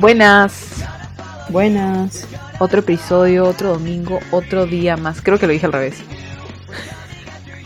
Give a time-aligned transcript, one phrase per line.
[0.00, 0.84] Buenas.
[1.50, 2.28] Buenas.
[2.60, 5.20] Otro episodio, otro domingo, otro día más.
[5.22, 6.02] Creo que lo dije al revés.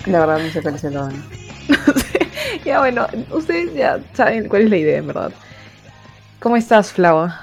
[0.07, 1.23] La verdad no sé cuál es el orden.
[2.65, 5.33] ya bueno, ustedes ya saben cuál es la idea, en verdad.
[6.41, 7.39] ¿Cómo estás, Flava?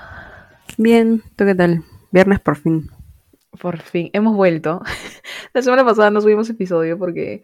[0.78, 1.84] Bien, ¿tú qué tal?
[2.12, 2.90] Viernes por fin.
[3.62, 4.82] Por fin, hemos vuelto.
[5.54, 7.44] La semana pasada no subimos episodio porque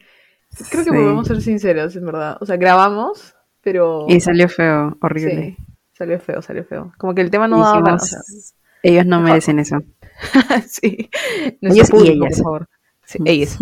[0.70, 0.96] creo que Sí.
[0.96, 2.38] podemos ser sinceros, en verdad.
[2.40, 4.06] O sea, grabamos, pero...
[4.08, 5.56] Y salió feo, horrible.
[5.58, 5.65] Sí,
[5.98, 6.94] salió feo, salió feo.
[6.98, 7.98] Como que el tema no daba para...
[7.98, 9.82] Dijimos, ellos no merecen eso.
[10.68, 11.10] sí.
[11.44, 12.38] Ellos Nuestro y público, ellas.
[12.38, 12.70] por favor.
[13.04, 13.58] Sí, ellas.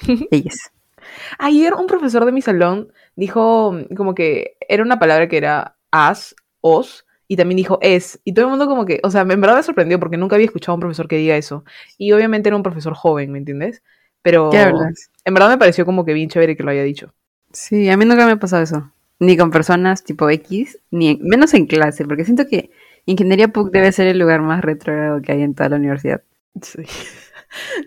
[0.30, 0.70] Ellos.
[1.38, 5.76] Ayer un profesor de mi salón dijo mm, como que era una palabra que era
[5.90, 8.20] as, os, y también dijo es.
[8.24, 10.46] Y todo el mundo como que, o sea, en verdad me sorprendió porque nunca había
[10.46, 11.64] escuchado a un profesor que diga eso.
[11.96, 13.82] Y obviamente era un profesor joven, ¿me entiendes?
[14.22, 17.14] Pero en verdad me pareció como que bien chévere que lo haya dicho.
[17.52, 18.92] Sí, a mí nunca me ha pasado eso.
[19.20, 22.70] Ni con personas tipo X, ni en- menos en clase, porque siento que
[23.06, 26.22] Ingeniería PUC debe ser el lugar más retrógrado que hay en toda la universidad.
[26.62, 26.82] Sí.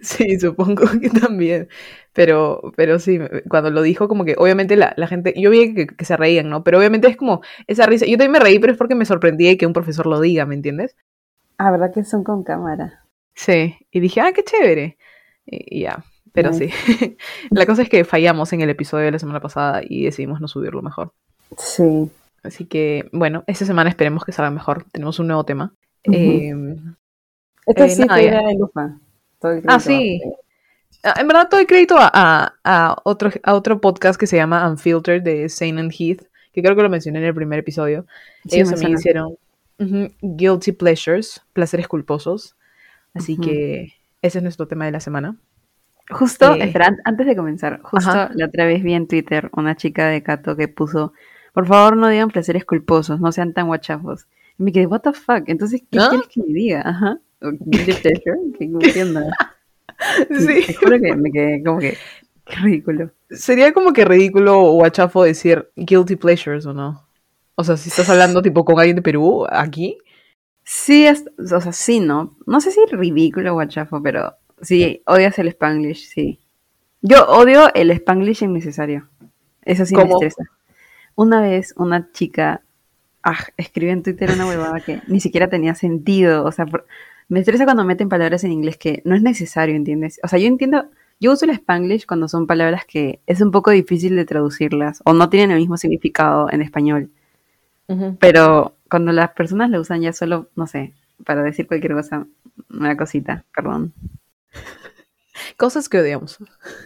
[0.02, 1.70] Sí, supongo que también.
[2.14, 5.88] Pero, pero sí, cuando lo dijo, como que obviamente la, la gente, yo vi que,
[5.88, 6.64] que se reían, ¿no?
[6.64, 8.06] Pero obviamente es como esa risa.
[8.06, 10.56] Yo también me reí, pero es porque me sorprendí que un profesor lo diga, ¿me
[10.56, 10.96] entiendes?
[11.58, 13.06] Ah, ¿verdad que son con cámara?
[13.36, 14.98] Sí, y dije, ah, qué chévere.
[15.46, 16.70] Y, y ya, pero sí.
[17.52, 20.48] la cosa es que fallamos en el episodio de la semana pasada y decidimos no
[20.48, 21.12] subirlo mejor.
[21.58, 22.10] Sí.
[22.44, 24.86] Así que, bueno, esta semana esperemos que salga mejor.
[24.92, 25.74] Tenemos un nuevo tema.
[26.08, 26.16] Ujú.
[26.18, 26.76] Eh,
[27.68, 28.98] Esto Eh, sí nada, fue idea de Lufa.
[29.40, 30.22] Todo el Ah, sí.
[31.04, 34.68] ah, en verdad, doy crédito a, a, a otro, a otro podcast que se llama
[34.70, 38.06] Unfiltered de Zane and Heath, que creo que lo mencioné en el primer episodio.
[38.48, 39.38] Sí, Ellos me también hicieron
[40.22, 42.56] Guilty Pleasures, placeres culposos.
[43.14, 45.36] Así que ese es nuestro tema de la semana.
[46.10, 48.32] Justo, Eh, espera, an- antes de comenzar, justo Ajá.
[48.34, 51.14] la otra vez vi en Twitter una chica de Cato que puso,
[51.54, 54.26] por favor no digan placeres culposos, no sean tan guachafos.
[54.60, 56.08] Y me quedé, what the fuck, entonces, ¿qué ¿Ah?
[56.10, 56.82] quieres que me diga?
[56.86, 57.20] Ajá.
[57.42, 59.22] Guilty pleasure, que no entiendo.
[60.30, 60.64] Sí.
[60.68, 61.98] Te juro que me quedé como que,
[62.46, 63.12] qué ridículo.
[63.30, 67.06] Sería como que ridículo o guachafo decir guilty pleasures o no.
[67.56, 69.98] O sea, si estás hablando tipo con alguien de Perú, aquí.
[70.64, 72.36] Sí, es, o sea, sí, ¿no?
[72.46, 76.40] No sé si ridículo o guachafo, pero sí, odias el spanglish, sí.
[77.02, 79.08] Yo odio el spanglish innecesario.
[79.64, 80.20] Eso sí ¿Cómo?
[80.20, 80.52] me estresa.
[81.16, 82.62] Una vez una chica
[83.24, 86.44] ah, escribió en Twitter una huevada que ni siquiera tenía sentido.
[86.46, 86.86] O sea, por-
[87.28, 90.20] me estresa cuando meten palabras en inglés que no es necesario, ¿entiendes?
[90.24, 90.86] O sea, yo entiendo,
[91.20, 95.14] yo uso el spanglish cuando son palabras que es un poco difícil de traducirlas o
[95.14, 97.10] no tienen el mismo significado en español.
[98.20, 100.94] Pero cuando las personas lo usan ya solo, no sé,
[101.26, 102.26] para decir cualquier cosa,
[102.70, 103.94] una cosita, perdón.
[105.58, 106.38] Cosas que odiamos.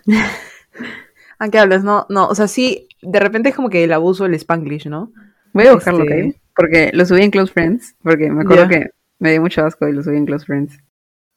[1.40, 1.84] ¿A qué hablas?
[1.84, 5.14] No, no, o sea, sí, de repente es como que el abuso del spanglish, ¿no?
[5.54, 6.36] Voy a buscarlo, Este- ¿ok?
[6.56, 8.90] Porque lo subí en Close Friends, porque me acuerdo que
[9.20, 10.80] me dio mucho asco y lo subí en Close Friends.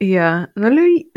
[0.00, 1.12] Ya, no le vi.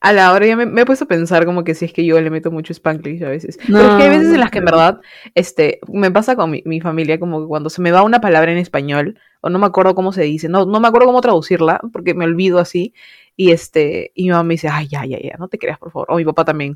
[0.00, 2.04] A la hora ya me, me he puesto a pensar como que si es que
[2.04, 3.58] yo le meto mucho spanglish a veces.
[3.76, 5.00] Pero es que hay No, veces no en las que en verdad,
[5.34, 8.52] este, me pasa con mi, mi familia como que cuando se me va una palabra
[8.52, 11.80] en español, o no me acuerdo cómo se dice, no, no me acuerdo cómo traducirla,
[11.94, 12.92] porque me olvido así,
[13.36, 15.90] y este, y mi mamá me dice, ay, ya, ya, ya, no te creas, por
[15.92, 16.08] favor.
[16.10, 16.74] O mi papá también.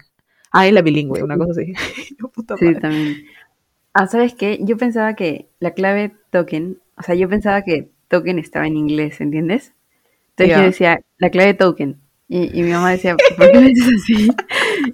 [0.50, 1.72] Ay, la bilingüe, una cosa así.
[2.20, 2.80] Yo, puta Sí, madre.
[2.80, 3.24] también.
[3.92, 4.58] Ah, ¿sabes qué?
[4.62, 9.20] Yo pensaba que la clave token, o sea, yo pensaba que token estaba en inglés,
[9.20, 9.72] ¿entiendes?
[10.30, 12.00] Entonces yo decía, la clave token.
[12.28, 14.28] Y, y mi mamá decía, ¿por qué lo dices así?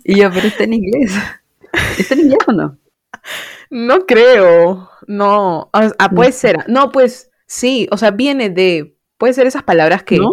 [0.05, 1.15] Y yo, pero está en inglés.
[1.99, 2.79] ¿Está en inglés o no?
[3.71, 5.71] No creo, no.
[5.73, 6.69] Ah, ah, puede ser.
[6.69, 8.97] No, pues sí, o sea, viene de.
[9.17, 10.31] Puede ser esas palabras que, ¿No?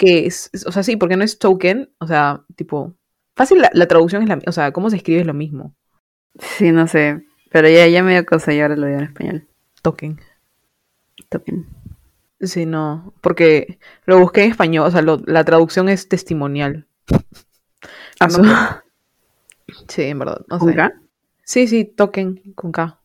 [0.00, 2.94] Que es, es- o sea, sí, porque no es token, o sea, tipo.
[3.36, 5.74] Fácil, la, la traducción es la o sea, cómo se escribe es lo mismo.
[6.38, 7.24] Sí, no sé.
[7.50, 9.46] Pero ya, ya me dio cosa y ahora lo digo en español.
[9.82, 10.18] Token.
[11.28, 11.66] Token.
[12.40, 16.86] Sí, no, porque lo busqué en español, o sea, lo- la traducción es testimonial.
[18.20, 18.82] ¿Ah, No,
[19.88, 20.40] Sí, en verdad.
[20.48, 20.76] No ¿Con sé.
[20.76, 20.92] K?
[21.44, 22.98] Sí, sí, token con K.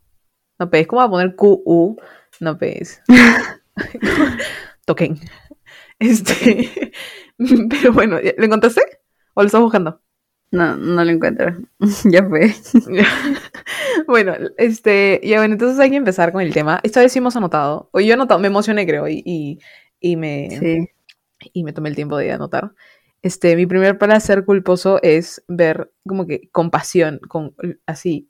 [0.59, 1.97] No pues, ¿cómo va a poner QU?
[2.39, 3.01] No pues.
[4.85, 5.19] token.
[5.99, 6.91] Este.
[7.69, 8.81] Pero bueno, ¿lo encontraste?
[9.33, 10.01] ¿O lo estás buscando?
[10.51, 11.53] No, no lo encuentro.
[12.05, 12.53] ya fue.
[14.07, 15.19] bueno, este.
[15.23, 16.79] Ya bueno, entonces hay que empezar con el tema.
[16.83, 17.89] Esta vez sí hemos anotado.
[17.91, 19.59] O yo anotado, me emocioné, creo, y, y,
[19.99, 20.49] y me.
[20.59, 20.89] Sí.
[21.53, 22.73] y me tomé el tiempo de anotar.
[23.21, 27.55] Este, mi primer placer culposo es ver como que compasión, con
[27.87, 28.29] así,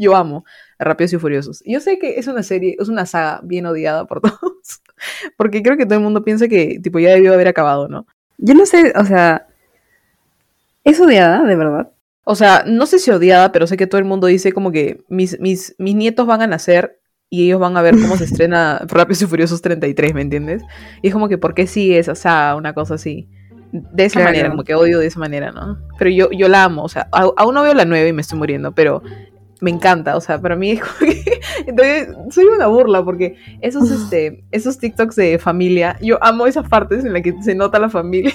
[0.00, 0.44] yo amo
[0.78, 1.62] a Rápidos y Furiosos.
[1.66, 4.38] Yo sé que es una serie, es una saga bien odiada por todos,
[5.36, 8.06] porque creo que todo el mundo piensa que tipo ya debió haber acabado, ¿no?
[8.38, 9.46] Yo no sé, o sea,
[10.84, 11.90] ¿es odiada, de verdad?
[12.24, 15.02] O sea, no sé si odiada, pero sé que todo el mundo dice como que
[15.08, 17.00] mis, mis, mis nietos van a nacer
[17.30, 20.62] y ellos van a ver cómo se estrena Rápidos y Furiosos 33, ¿me entiendes?
[21.02, 23.28] Y es como que, ¿por qué sí es, o sea, una cosa así?
[23.72, 24.30] De esa Claro.
[24.30, 25.78] manera, como que odio de esa manera, ¿no?
[25.98, 28.38] Pero yo, yo la amo, o sea, aún no veo la 9 y me estoy
[28.38, 29.02] muriendo, pero
[29.62, 31.40] me encanta, o sea, para mí es como que...
[31.66, 37.04] Entonces, soy una burla porque esos, este, esos TikToks de familia, yo amo esas partes
[37.04, 38.32] en las que se nota la familia.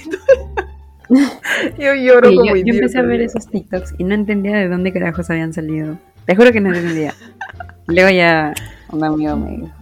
[1.77, 4.69] yo lloro Sí, como yo, yo empecé a ver esos TikToks y no entendía de
[4.69, 5.97] dónde carajos habían salido.
[6.25, 7.13] Te juro que no entendía.
[7.87, 8.53] Luego ya
[8.91, 9.73] un amigo me dijo.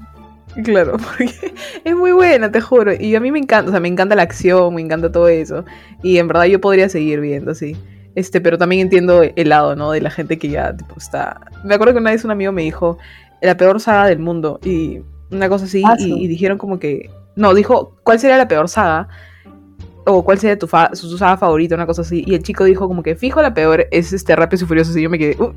[0.64, 1.54] Claro, porque
[1.84, 2.92] es muy buena, te juro.
[3.00, 5.64] Y a mí me encanta, o sea, me encanta la acción, me encanta todo eso.
[6.02, 7.76] Y en verdad yo podría seguir viendo, sí.
[8.16, 9.92] Este, pero también entiendo el lado, ¿no?
[9.92, 11.42] De la gente que ya, tipo, está...
[11.64, 12.98] Me acuerdo que una vez un amigo me dijo,
[13.42, 14.60] la peor saga del mundo.
[14.64, 15.02] Y
[15.32, 16.14] una cosa así, Ah, y, sí.
[16.14, 17.10] y dijeron como que...
[17.36, 19.10] No, dijo, ¿cuál sería la peor saga?
[20.06, 22.24] O cuál sería tu, fa- su, su saga favorita, una cosa así.
[22.26, 24.96] Y el chico dijo como que, fijo, la peor es este Rápidos y Furiosos.
[24.96, 25.36] Y yo me quedé...
[25.42, 25.54] "Uh".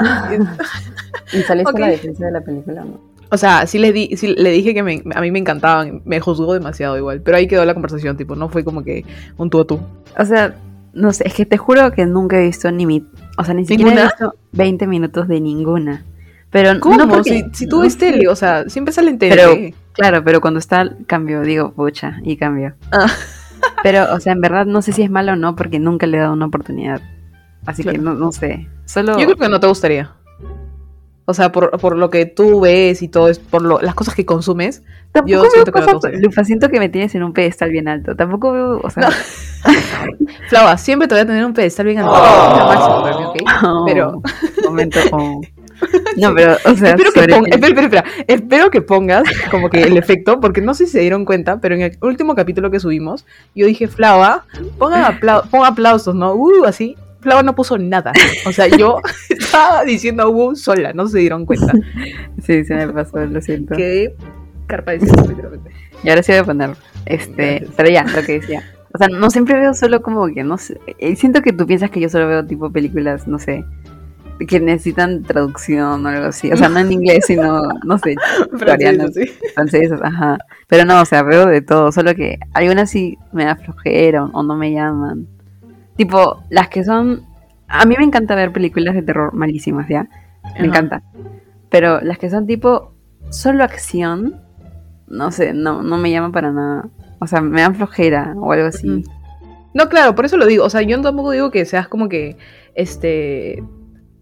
[1.32, 1.76] ¿Y saliste Ok.
[1.76, 3.00] a la defensa de la película no?
[3.30, 6.20] O sea, sí le, di, sí le dije que me- a mí me encantaban, me
[6.20, 9.04] juzgó demasiado igual, pero ahí quedó la conversación, tipo, no fue como que
[9.36, 9.80] un tú a tú.
[10.16, 10.54] O sea,
[10.96, 13.06] no sé, es que te juro que nunca he visto ni mi...
[13.38, 14.10] O sea, ni siquiera he ¿Ninguna?
[14.10, 16.04] visto 20 minutos de ninguna.
[16.50, 16.96] Pero ¿Cómo?
[16.96, 19.36] no porque- si, si tú no ves tele, o sea, siempre sale en tele.
[19.36, 22.74] Pero- Claro, pero cuando está cambio, digo, pucha, y cambio.
[22.92, 23.06] Ah.
[23.82, 26.18] Pero, o sea, en verdad no sé si es malo o no porque nunca le
[26.18, 27.00] he dado una oportunidad.
[27.64, 28.68] Así que no, no sé.
[28.84, 29.18] Solo...
[29.18, 30.12] Yo creo que no te gustaría.
[31.28, 34.14] O sea, por, por lo que tú ves y todo, es por lo, las cosas
[34.14, 34.82] que consumes.
[35.12, 36.20] Tampoco yo veo siento que no te cosas- gustaría.
[36.20, 38.14] Lufa, siento que me tienes en un pedestal bien alto.
[38.14, 39.10] Tampoco veo, o sea...
[40.48, 42.12] Flava, siempre te voy a tener un pedestal bien alto.
[42.12, 42.52] Oh.
[42.52, 43.62] Es lo máximo para mí, ¿ok?
[43.62, 44.22] no, Pero-
[44.64, 45.40] Momento, oh.
[46.16, 46.90] No, pero, o sea...
[46.94, 48.04] espero, que espera, espera, espera.
[48.26, 51.74] espero que pongas como que el efecto, porque no sé si se dieron cuenta, pero
[51.74, 54.44] en el último capítulo que subimos, yo dije, Flava,
[54.78, 56.32] pongan apla pon aplausos, ¿no?
[56.34, 56.96] Uh, así.
[57.44, 58.12] No puso nada.
[58.46, 61.72] O sea, yo estaba diciendo uh sola, no se dieron cuenta.
[62.44, 63.74] Sí, se me pasó, lo siento.
[63.76, 64.14] Quedé
[64.66, 65.52] carpa diciendo.
[66.02, 66.70] Y ahora sí voy a poner.
[67.06, 67.70] Este, Gracias.
[67.76, 68.62] pero ya, lo que decía.
[68.94, 70.80] O sea, no siempre veo solo como que, no sé.
[70.98, 73.64] eh, Siento que tú piensas que yo solo veo tipo películas, no sé,
[74.48, 76.50] que necesitan traducción o algo así.
[76.52, 78.16] O sea, no en inglés, sino, no sé,
[78.58, 79.26] Francés, sí.
[79.54, 80.38] francesas, ajá.
[80.68, 81.92] Pero no, o sea, veo de todo.
[81.92, 85.26] Solo que algunas sí me da flojera o no me llaman.
[85.96, 87.22] Tipo, las que son.
[87.68, 90.04] A mí me encanta ver películas de terror malísimas, ¿ya?
[90.44, 90.64] Me Ajá.
[90.66, 91.02] encanta.
[91.70, 92.92] Pero las que son tipo
[93.30, 94.40] solo acción,
[95.08, 96.88] no sé, no, no me llaman para nada.
[97.18, 99.04] O sea, me dan flojera o algo así.
[99.74, 100.64] No, claro, por eso lo digo.
[100.64, 102.36] O sea, yo tampoco digo que seas como que,
[102.74, 103.62] este...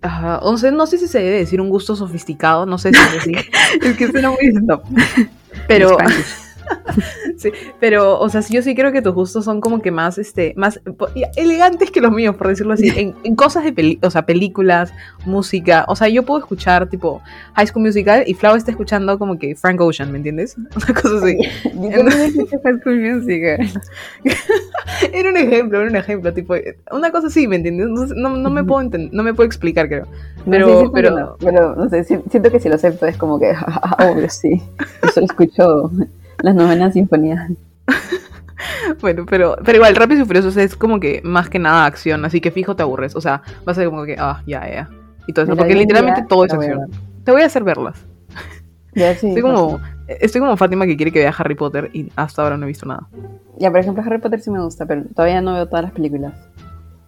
[0.01, 2.99] Ajá, o sea, no sé si se debe decir un gusto sofisticado, no sé si
[3.01, 3.33] es así.
[3.83, 4.83] Es que suena muy stop.
[5.67, 5.97] pero.
[7.37, 7.51] sí,
[7.81, 10.81] pero, o sea, yo sí creo que tus gustos son como que más, este, más
[11.37, 14.93] elegantes que los míos, por decirlo así, en, en cosas de, peli o sea, películas,
[15.25, 15.85] música.
[15.89, 17.23] O sea, yo puedo escuchar, tipo,
[17.55, 20.57] High School Musical y Flau está escuchando como que Frank Ocean, ¿me entiendes?
[20.77, 21.39] Una cosa así.
[21.75, 23.59] Yo High School Musical.
[25.13, 26.55] Era un ejemplo, era un ejemplo, tipo,
[26.93, 27.89] una cosa así, ¿me entiendes?
[28.15, 30.07] No, no, me puedo no me puedo explicar, creo.
[30.49, 33.17] Pero- no, sí, pero- no, pero no sé, si- siento que si lo acepto es
[33.17, 33.53] como que,
[33.99, 34.63] obvio, sí.
[35.03, 35.91] Yo solo escucho
[36.45, 37.51] las novenas sinfonías.
[39.01, 42.41] Bueno, pero, pero igual, Rápidos y Furiosos es como que más que nada acción, así
[42.41, 43.17] que fijo te aburres.
[43.17, 44.91] O sea, vas a ser como que, ah, ya, ya.
[45.27, 46.91] Y todo eso, porque literalmente todo es la acción.
[47.25, 47.99] Te voy a hacer verlas.
[48.97, 49.27] Ya, sí.
[49.27, 52.65] Estoy como, estoy como Fátima que quiere que vea Harry Potter y hasta ahora no
[52.65, 53.09] he visto nada.
[53.59, 56.33] Ya, por ejemplo, Harry Potter sí me gusta, pero todavía no veo todas las películas.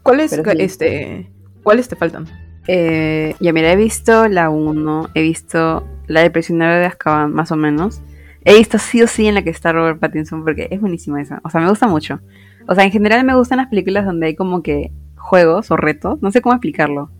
[0.02, 0.40] ¿Cuáles, sí.
[0.58, 1.30] este,
[1.62, 2.26] ¿cuáles te faltan?
[2.66, 7.52] Eh, ya, mira, he visto la 1, he visto la de Prisionero de Azkaban, más
[7.52, 8.02] o menos.
[8.48, 11.40] He visto sí o sí en la que está Robert Pattinson, porque es buenísima esa.
[11.42, 12.20] O sea, me gusta mucho.
[12.68, 16.22] O sea, en general me gustan las películas donde hay como que juegos o retos,
[16.22, 17.10] no sé cómo explicarlo.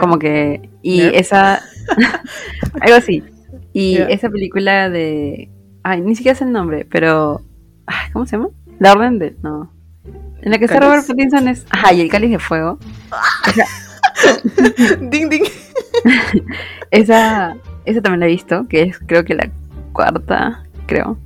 [0.00, 0.68] Como que.
[0.82, 1.62] Y esa.
[2.80, 3.22] algo así.
[3.72, 5.48] Y esa película de.
[5.84, 7.40] Ay, ni siquiera sé el nombre, pero.
[7.86, 8.48] ay, ¿Cómo se llama?
[8.80, 9.36] La Orden de.
[9.44, 9.72] No.
[10.42, 10.80] En la que está.
[10.80, 11.66] Robert Pattinson es.
[11.70, 12.78] Ajá, y el cáliz de fuego.
[15.08, 15.44] ding, ding.
[16.90, 19.50] Esa, esa también la he visto, que es creo que la
[19.92, 21.18] cuarta, creo.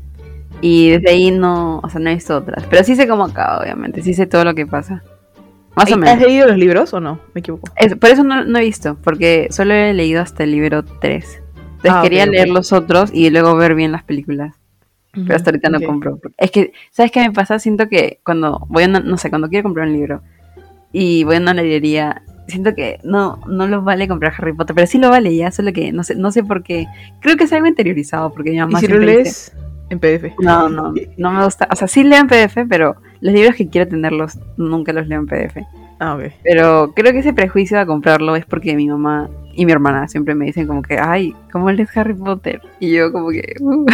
[0.61, 2.65] Y desde ahí no, o sea, no he visto otras.
[2.69, 4.03] Pero sí sé cómo acaba, obviamente.
[4.03, 5.03] Sí sé todo lo que pasa.
[5.77, 6.21] Más o ¿Has menos.
[6.21, 7.21] leído los libros o no?
[7.35, 7.71] Me equivoco.
[7.77, 11.43] Es- por eso no, no he visto, porque solo he leído hasta el libro 3.
[11.77, 14.55] Entonces Ah, quería leer los otros y luego ver bien las películas.
[15.13, 16.19] Pero hasta ahorita no compro.
[16.37, 17.59] Es que, ¿sabes qué me pasa?
[17.59, 20.23] Siento que cuando voy a una, no sé, cuando quiero comprar un libro
[20.93, 24.87] y voy a una librería, siento que no, no lo vale comprar Harry Potter, pero
[24.87, 26.87] sí lo vale ya, solo que no sé, no sé por qué.
[27.21, 29.53] Creo que es algo interiorizado, porque mi ¿Y mamá si lo lees
[29.91, 30.39] en PDF?
[30.41, 31.69] No, no, no me gusta.
[31.71, 35.21] O sea, sí leo en PDF, pero los libros que quiero tenerlos nunca los leo
[35.21, 35.59] en PDF.
[36.01, 36.33] Ah, ok.
[36.45, 40.37] Pero creo que ese prejuicio a comprarlo es porque mi mamá Y mi hermana siempre
[40.37, 42.61] me dicen como que, ay, ¿cómo lees Harry Potter?
[42.79, 43.55] Y yo como que...
[43.61, 43.85] "Uh".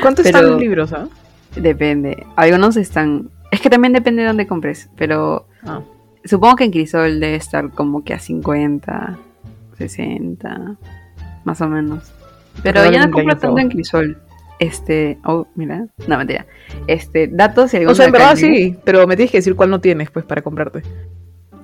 [0.00, 1.08] ¿Cuántos están los libros, ah?
[1.56, 2.24] Depende.
[2.36, 3.28] Algunos están...
[3.50, 5.80] Es que también depende de dónde compres, pero Ah.
[6.24, 9.18] Supongo que en Crisol debe estar como que a 50,
[9.78, 10.76] 60,
[11.44, 12.12] más o menos.
[12.62, 14.18] Pero ya no compro tanto en Crisol.
[14.58, 16.46] Este, oh, mira, no mentira.
[16.86, 19.70] Este, datos y O algunos sea, en verdad sí, pero me tienes que decir cuál
[19.70, 20.82] no tienes, pues, para comprarte.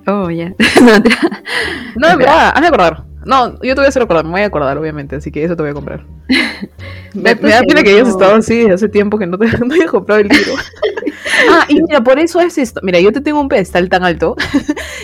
[0.05, 0.49] Oh, ya.
[1.95, 3.08] no en verdad, hazme acordar.
[3.29, 5.55] No, yo te voy a hacer acordar, me voy a acordar, obviamente, así que eso
[5.55, 6.03] te voy a comprar.
[7.13, 9.91] Me, da pena que hayas estado así desde hace tiempo que no te no hayas
[9.91, 10.53] comprado el libro.
[11.51, 12.79] ah, y mira, por eso es esto.
[12.81, 14.35] Mira, yo te tengo un pedestal tan alto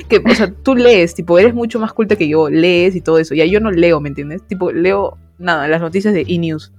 [0.10, 3.20] que, o sea, tú lees, tipo, eres mucho más culta que yo, lees y todo
[3.20, 3.36] eso.
[3.36, 4.41] Ya yo no leo, ¿me entiendes?
[4.41, 6.72] Tipo, leo, nada, las noticias de E-News.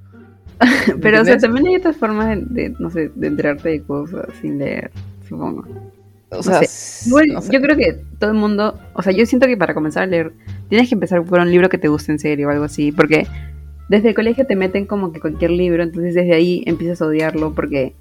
[0.88, 3.82] ¿Me Pero, o sea, también hay otras formas de, de, no sé, de enterarte de
[3.82, 4.90] cosas sin leer,
[5.28, 5.64] supongo.
[6.30, 7.08] O no sea, sé.
[7.08, 7.52] Igual, no sé.
[7.52, 10.32] yo creo que todo el mundo, o sea, yo siento que para comenzar a leer,
[10.68, 13.26] tienes que empezar por un libro que te guste en serio o algo así, porque
[13.88, 17.52] desde el colegio te meten como que cualquier libro, entonces desde ahí empiezas a odiarlo,
[17.54, 17.94] porque,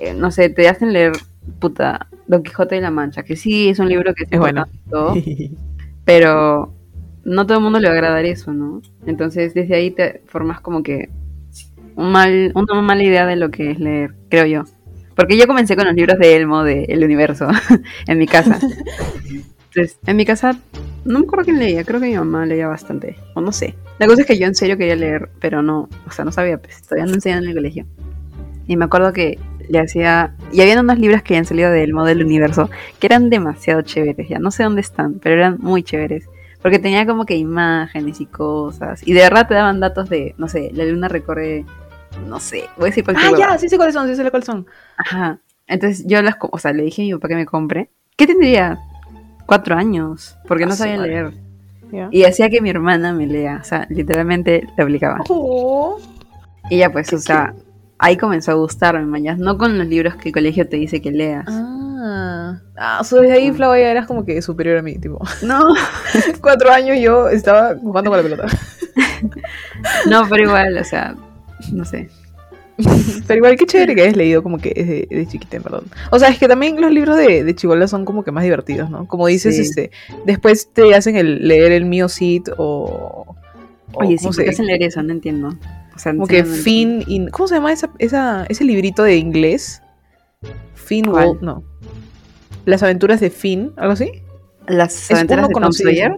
[0.00, 1.12] eh, no sé, te hacen leer,
[1.58, 4.66] puta, Don Quijote de la Mancha, que sí es un libro que es, bueno.
[4.90, 5.14] todo,
[6.04, 6.72] pero
[7.24, 8.82] no todo el mundo le va a agradar eso, ¿no?
[9.06, 11.10] Entonces desde ahí te formas como que
[11.96, 14.64] un mal, una mala idea de lo que es leer, creo yo.
[15.16, 17.48] Porque yo comencé con los libros de Elmo de El Universo
[18.06, 18.58] en mi casa.
[19.76, 20.56] Entonces, en mi casa
[21.06, 23.74] no me acuerdo quién leía, creo que mi mamá leía bastante, o no sé.
[23.98, 26.58] La cosa es que yo en serio quería leer, pero no, o sea, no sabía,
[26.58, 27.86] pues todavía no enseñan en el colegio.
[28.66, 31.94] Y me acuerdo que le hacía, y habían unos libros que habían salido del
[32.24, 36.28] Universo que eran demasiado chéveres, ya no sé dónde están, pero eran muy chéveres.
[36.62, 39.06] Porque tenía como que imágenes y cosas.
[39.06, 41.64] Y de verdad te daban datos de, no sé, la luna recorre,
[42.26, 43.52] no sé, voy a decir cualquier Ah, huevada.
[43.54, 44.66] ya, sí sé cuáles son, sí sé cuáles son.
[44.96, 45.38] Ajá.
[45.68, 47.90] Entonces yo las, o sea, le dije a mi papá que me compre.
[48.16, 48.78] ¿Qué tendría?
[49.46, 51.10] Cuatro años, porque no Ah, sabía madre.
[51.10, 52.08] leer.
[52.10, 55.18] Y hacía que mi hermana me lea, o sea, literalmente le obligaba.
[55.28, 55.98] Oh.
[56.68, 57.54] Y ya pues, o sea,
[57.98, 61.12] ahí comenzó a gustarme, mañas, no con los libros que el colegio te dice que
[61.12, 61.46] leas.
[61.48, 65.20] Ah, ah, o sea, desde ahí, Flava, ya eras como que superior a mí, tipo.
[65.42, 65.74] No,
[66.42, 68.46] Cuatro años yo estaba jugando con la pelota.
[70.10, 71.14] no, pero igual, o sea,
[71.72, 72.10] no sé.
[73.26, 75.82] Pero igual, qué chévere que hayas leído como que desde de chiquita, verdad.
[76.10, 78.90] O sea, es que también los libros de, de chibola son como que más divertidos,
[78.90, 79.06] ¿no?
[79.08, 79.62] Como dices, Sí.
[79.62, 79.90] este,
[80.26, 83.26] después te hacen el leer el mío Cid o...
[83.92, 85.02] o Oye, sí, ¿cómo ¿por qué se- hacen leer eso?
[85.02, 85.48] No entiendo.
[85.94, 86.62] O sea, Como que enséñame.
[86.62, 87.04] Finn...
[87.06, 89.80] y- ¿Cómo se llama esa, esa, ese librito de inglés?
[90.74, 91.06] Finn.
[91.10, 91.64] Wolf, no.
[92.66, 94.10] Las aventuras de Finn, algo así.
[94.68, 95.72] Las aventuras de Tom.
[95.72, 96.16] Sawyer.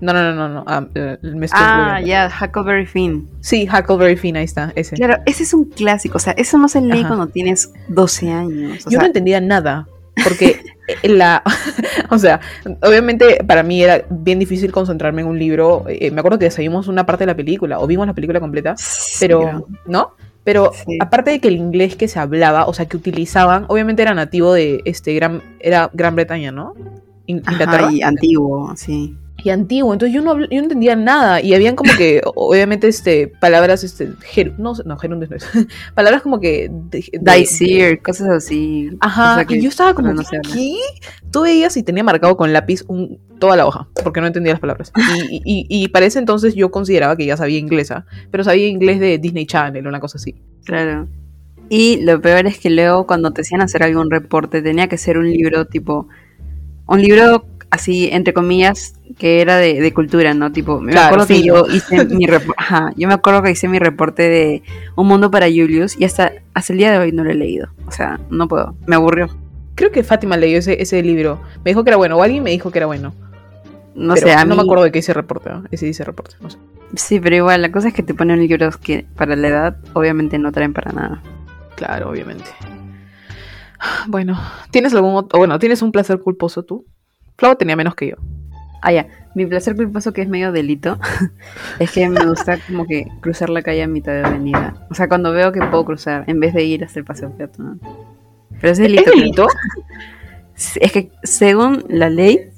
[0.00, 0.88] No, no, no, no, no.
[0.94, 3.28] Eh, me estoy Ah, ya, Huckleberry Finn.
[3.40, 4.94] Sí, Huckleberry Finn, ahí está, ese.
[4.96, 6.16] Claro, ese es un clásico.
[6.16, 7.08] O sea, eso no se lee Ajá.
[7.08, 8.86] cuando tienes 12 años.
[8.86, 9.88] O Yo sea, no entendía nada,
[10.22, 10.60] porque
[11.02, 11.42] la,
[12.10, 12.40] o sea,
[12.82, 15.84] obviamente para mí era bien difícil concentrarme en un libro.
[15.88, 18.74] eh, me acuerdo que sabíamos una parte de la película o vimos la película completa,
[19.20, 20.12] pero no.
[20.44, 20.96] Pero Sí.
[21.00, 24.52] aparte de que el inglés que se hablaba, o sea, que utilizaban, obviamente era nativo
[24.52, 26.74] de este gran, era Gran Bretaña, ¿no?
[27.26, 27.86] In- Inglaterra.
[27.88, 29.16] Ajá, y antiguo, sí.
[29.46, 32.88] Y antiguo, entonces yo no, yo no entendía nada y habían como que o- obviamente
[32.88, 35.46] este palabras este geru- no no gerundes no es
[35.94, 38.90] palabras como que de, de- Daisir, cosas así.
[39.00, 40.22] Ajá, O sea, que y yo estaba como, no.
[40.52, 40.74] ¿qué?
[41.30, 44.60] Tú veías y tenía marcado con lápiz un, toda la hoja, porque no entendía las
[44.60, 44.92] palabras.
[45.30, 49.00] Y, y, y para ese entonces yo consideraba que ya sabía inglesa, pero sabía inglés
[49.00, 50.34] de Disney Channel, una cosa así.
[50.64, 51.08] Claro.
[51.68, 55.18] Y lo peor es que luego cuando te hacían hacer algún reporte tenía que ser
[55.18, 56.08] un libro tipo,
[56.86, 57.44] un libro
[57.76, 60.52] así, entre comillas, que era de, de cultura, ¿no?
[60.52, 63.68] Tipo, me Claro, acuerdo que yo hice mi reporte, ajá, yo me acuerdo que hice
[63.68, 64.62] mi reporte de
[64.96, 67.68] Un Mundo para Julius y hasta, hasta el día de hoy no lo he leído.
[67.86, 69.28] O sea, no puedo, me aburrió.
[69.74, 71.40] Creo que Fátima leyó ese, ese libro.
[71.64, 73.14] Me dijo que era bueno, o alguien me dijo que era bueno.
[73.94, 75.64] No pero sé, a no mí, me acuerdo de qué hice reporte, ¿no?
[75.70, 76.58] Ese dice reporte, no sé.
[76.94, 80.38] Sí, pero igual, la cosa es que te ponen libros que para la edad obviamente
[80.38, 81.22] no traen para nada.
[81.76, 82.50] Claro, obviamente.
[84.08, 84.40] Bueno,
[84.70, 86.86] ¿tienes algún otro, bueno, tienes un placer culposo tú?
[87.36, 88.16] Flava tenía menos que yo.
[88.82, 89.06] Ah, ya.
[89.34, 90.98] Mi placer culposo, que es medio delito,
[91.78, 94.74] es que me gusta como que cruzar la calle a mitad de avenida.
[94.90, 97.78] O sea, cuando veo que puedo cruzar, en vez de ir hasta el paseo peatonal.
[98.60, 99.10] Pero es delito.
[99.10, 99.46] ¿Es delito?
[100.54, 102.48] Sí, Es que según la ley,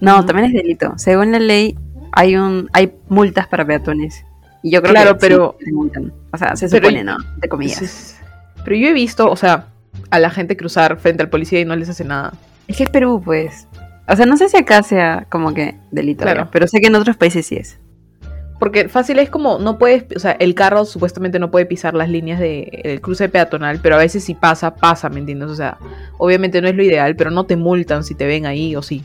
[0.00, 0.92] no, también es delito.
[0.96, 1.76] Según la ley,
[2.12, 4.24] hay un hay multas para peatones.
[4.62, 6.12] Y yo creo Claro, que sí, pero- te multan.
[6.32, 7.16] O sea, se Pero- supone, ¿no?
[7.38, 7.78] De comillas.
[7.78, 8.16] Sí.
[8.64, 9.66] Pero yo he visto, o sea,
[10.10, 12.32] a la gente cruzar frente al policía y no les hace nada.
[12.68, 13.66] Es que es Perú, pues.
[14.08, 16.48] O sea, no sé si acá sea como que delito, Claro.
[16.52, 17.78] pero sé que en otros países sí es.
[18.58, 22.10] Porque fácil es como, no puedes, o sea, el carro supuestamente no puede pisar las
[22.10, 25.48] líneas del cruce peatonal, pero a veces si pasa, pasa, ¿me entiendes?
[25.48, 25.78] O sea,
[26.18, 29.02] obviamente no es lo ideal, pero no te multan si te ven ahí o sí.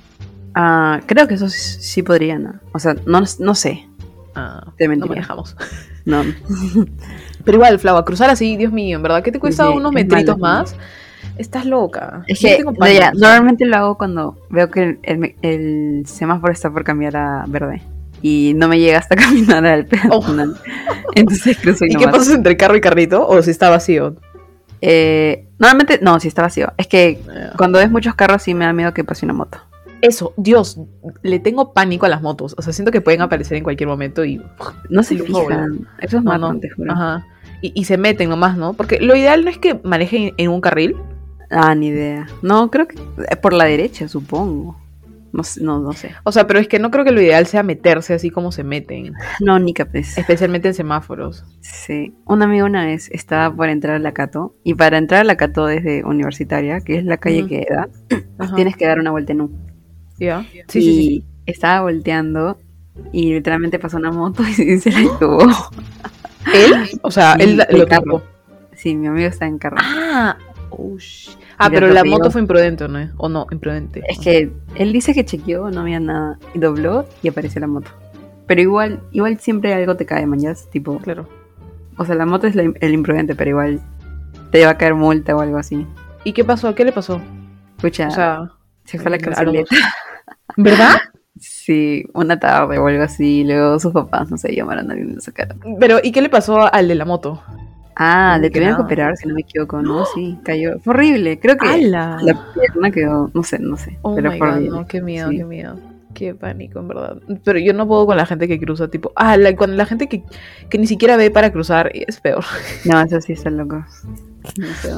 [0.56, 2.56] Ah, creo que eso sí, sí podría, ¿no?
[2.74, 3.88] O sea, no, no sé.
[4.36, 5.16] Ah, Te no mentiría.
[5.16, 5.56] manejamos.
[6.04, 6.22] No.
[7.46, 10.38] Pero igual, Flava, cruzar así, Dios mío, en verdad, ¿qué te cuesta Sí, unos metritos
[10.38, 10.62] malo.
[10.64, 10.76] más?
[11.38, 12.24] Estás loca.
[12.28, 16.70] Es que no, ya, normalmente lo hago cuando veo que el, el- el semáforo está
[16.72, 17.82] por cambiar a verde.
[18.22, 20.56] Y no me llega hasta caminar al peatonal.
[21.16, 23.28] Entonces cruzo y, ¿Y qué pasa entre carro y carrito?
[23.28, 24.16] ¿O si está vacío?
[24.82, 26.72] Eh, normalmente, no, si está vacío.
[26.78, 27.20] Es que Eh,
[27.58, 29.60] cuando ves muchos carros sí me da miedo que pase una moto.
[30.02, 30.80] Eso, Dios,
[31.24, 32.54] le tengo pánico a las motos.
[32.58, 34.42] O sea, siento que pueden aparecer en cualquier momento y.
[34.90, 35.88] No se fijan.
[36.00, 36.94] Eso es No, malo, no.
[36.94, 37.26] Ajá.
[37.62, 38.74] Y, y se meten nomás, ¿no?
[38.74, 40.96] Porque lo ideal no es que manejen en un carril.
[41.50, 42.28] Ah, ni idea.
[42.42, 42.96] No, creo que
[43.30, 44.78] eh, por la derecha, supongo.
[45.32, 46.12] No, sé- no, no sé.
[46.24, 48.64] O sea, pero es que no creo que lo ideal sea meterse así como se
[48.64, 49.14] meten.
[49.42, 50.18] No, ni capaz.
[50.18, 51.44] Especialmente en semáforos.
[51.60, 52.16] Sí.
[52.26, 54.56] Un amigo una vez estaba por entrar a la Cato.
[54.64, 57.50] Y para entrar a la Cato desde Universitaria, que es la calle Ujú.
[57.50, 57.90] que da,
[58.56, 59.52] tienes que dar una vuelta en U.
[60.18, 60.46] ¿Ya?
[60.54, 61.26] y Sí, sí, sí.
[61.46, 62.58] estaba volteando
[63.12, 65.40] y literalmente pasó una moto y se la tuvo.
[66.54, 66.74] ¿Él?
[67.02, 68.24] O sea, Sí, él lo tuvo.
[68.74, 69.76] Sí, mi amigo está en carro.
[69.80, 70.38] Ah,
[70.78, 70.98] oh,
[71.58, 73.10] ah pero la moto fue imprudente, ¿no?
[73.18, 73.48] ¿O no?
[73.52, 74.02] Imprudente.
[74.08, 76.40] Es que él dice que chequeó, no había nada.
[76.54, 77.90] Y dobló y apareció la moto.
[78.48, 80.70] Pero igual, igual siempre algo te cae, mañas.
[80.72, 81.28] Tipo, Claro.
[81.98, 83.82] o sea, la moto es la- el imprudente, pero igual
[84.52, 85.86] te va a caer multa o algo así.
[86.24, 86.74] ¿Y qué pasó?
[86.76, 87.20] ¿Qué le pasó?
[87.78, 88.52] Escucha, O sea,
[88.84, 89.26] se fue a la dos.
[89.26, 89.76] canceleta.
[90.58, 90.96] ¿verdad?
[91.38, 93.44] Sí, una tarde o algo así.
[93.44, 95.60] Luego sus papás, no sé, llamaron a alguien lo sacaron.
[95.82, 97.44] Pero, ¿y qué le pasó al de la moto?
[97.96, 100.06] Ah, le tuvieron que operar, si no me equivoco, ¿no?
[100.06, 100.80] Sí, cayó.
[100.82, 101.40] Fue horrible.
[101.40, 102.18] Creo que ¡Hala!
[102.22, 103.98] la pierna quedó, no sé, no sé.
[104.02, 105.38] Oh pero my God, no, qué miedo, Sí.
[105.38, 105.80] qué miedo.
[106.14, 107.18] Qué pánico, en verdad.
[107.44, 110.08] Pero yo no puedo con la gente que cruza, tipo, ah, la, con la gente
[110.08, 110.24] que,
[110.70, 112.44] que ni siquiera ve para cruzar, es peor.
[112.86, 113.86] No, eso sí está loco.
[114.58, 114.92] No sé.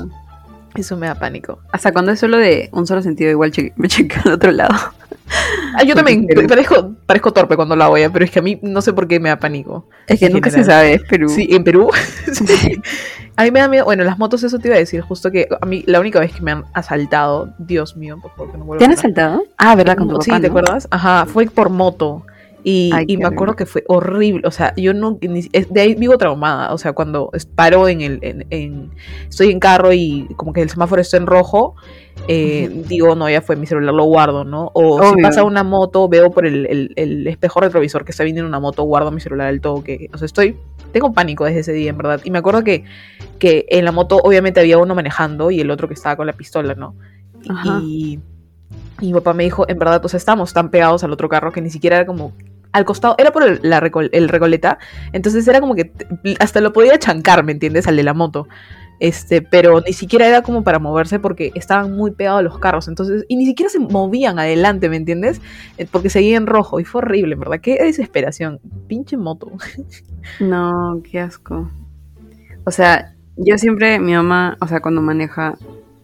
[0.75, 1.59] Eso me da pánico.
[1.71, 4.75] Hasta cuando es solo de un solo sentido, igual che- me checa al otro lado.
[5.75, 8.59] Ah, yo también parezco, parezco torpe cuando lo hago ya, pero es que a mí
[8.61, 9.87] no sé por qué me da pánico.
[10.07, 11.29] Es que nunca se sabe, es Perú.
[11.29, 11.89] Sí, en Perú.
[12.31, 12.81] sí.
[13.35, 15.47] A mí me da miedo, bueno, las motos, eso te iba a decir, justo que
[15.61, 18.65] a mí la única vez que me han asaltado, Dios mío, por favor, que no
[18.65, 19.43] vuelva ¿Te han a asaltado?
[19.57, 19.97] Ah, ¿verdad?
[19.97, 20.47] Con tu Sí, ¿te ¿no?
[20.47, 20.87] acuerdas?
[20.89, 22.25] Ajá, fue por moto.
[22.69, 24.41] Y, Ay, y qué me acuerdo que fue horrible.
[24.45, 25.17] O sea, yo no.
[25.21, 26.73] de ahí vivo traumada.
[26.73, 28.19] O sea, cuando paro en el.
[28.21, 28.91] En, en-
[29.29, 31.75] estoy en carro y como que el semáforo está en rojo.
[32.27, 34.69] eh, Digo, no, ya fue mi celular, lo guardo, ¿no?
[34.73, 38.49] O si pasa una moto, veo por el, el- el espejo retrovisor que está viniendo
[38.49, 40.09] una moto, guardo mi celular al toque.
[40.13, 40.57] O sea, estoy.
[40.91, 42.19] Tengo pánico desde ese día, en verdad.
[42.25, 42.83] Y me acuerdo que,
[43.39, 46.33] que en la moto, obviamente, había uno manejando y el otro que estaba con la
[46.33, 46.95] pistola, ¿no?
[47.49, 47.79] Ajá.
[47.81, 48.19] Y,
[48.99, 51.53] y mi papá me dijo, en verdad, o sea, estábamos tan pegados al otro carro
[51.53, 52.33] que ni siquiera era como
[52.71, 53.77] al costado, era por el, la
[54.11, 54.77] el recoleta,
[55.13, 55.91] entonces era como que
[56.39, 57.87] hasta lo podía chancar, ¿me entiendes?
[57.87, 58.47] Al de la moto.
[58.99, 63.25] Este, pero ni siquiera era como para moverse porque estaban muy pegados los carros, entonces,
[63.27, 65.39] y ni siquiera se movían adelante, ¿me entiendes?
[65.77, 67.59] Eh, Porque seguía en rojo y fue horrible, ¿verdad?
[67.61, 69.51] Qué desesperación, pinche moto.
[70.41, 71.71] No, qué asco.
[72.65, 75.57] O sea, yo siempre, mi mamá, o sea, cuando maneja,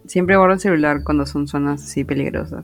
[0.05, 2.63] siempre guardo el celular cuando son zonas así peligrosas.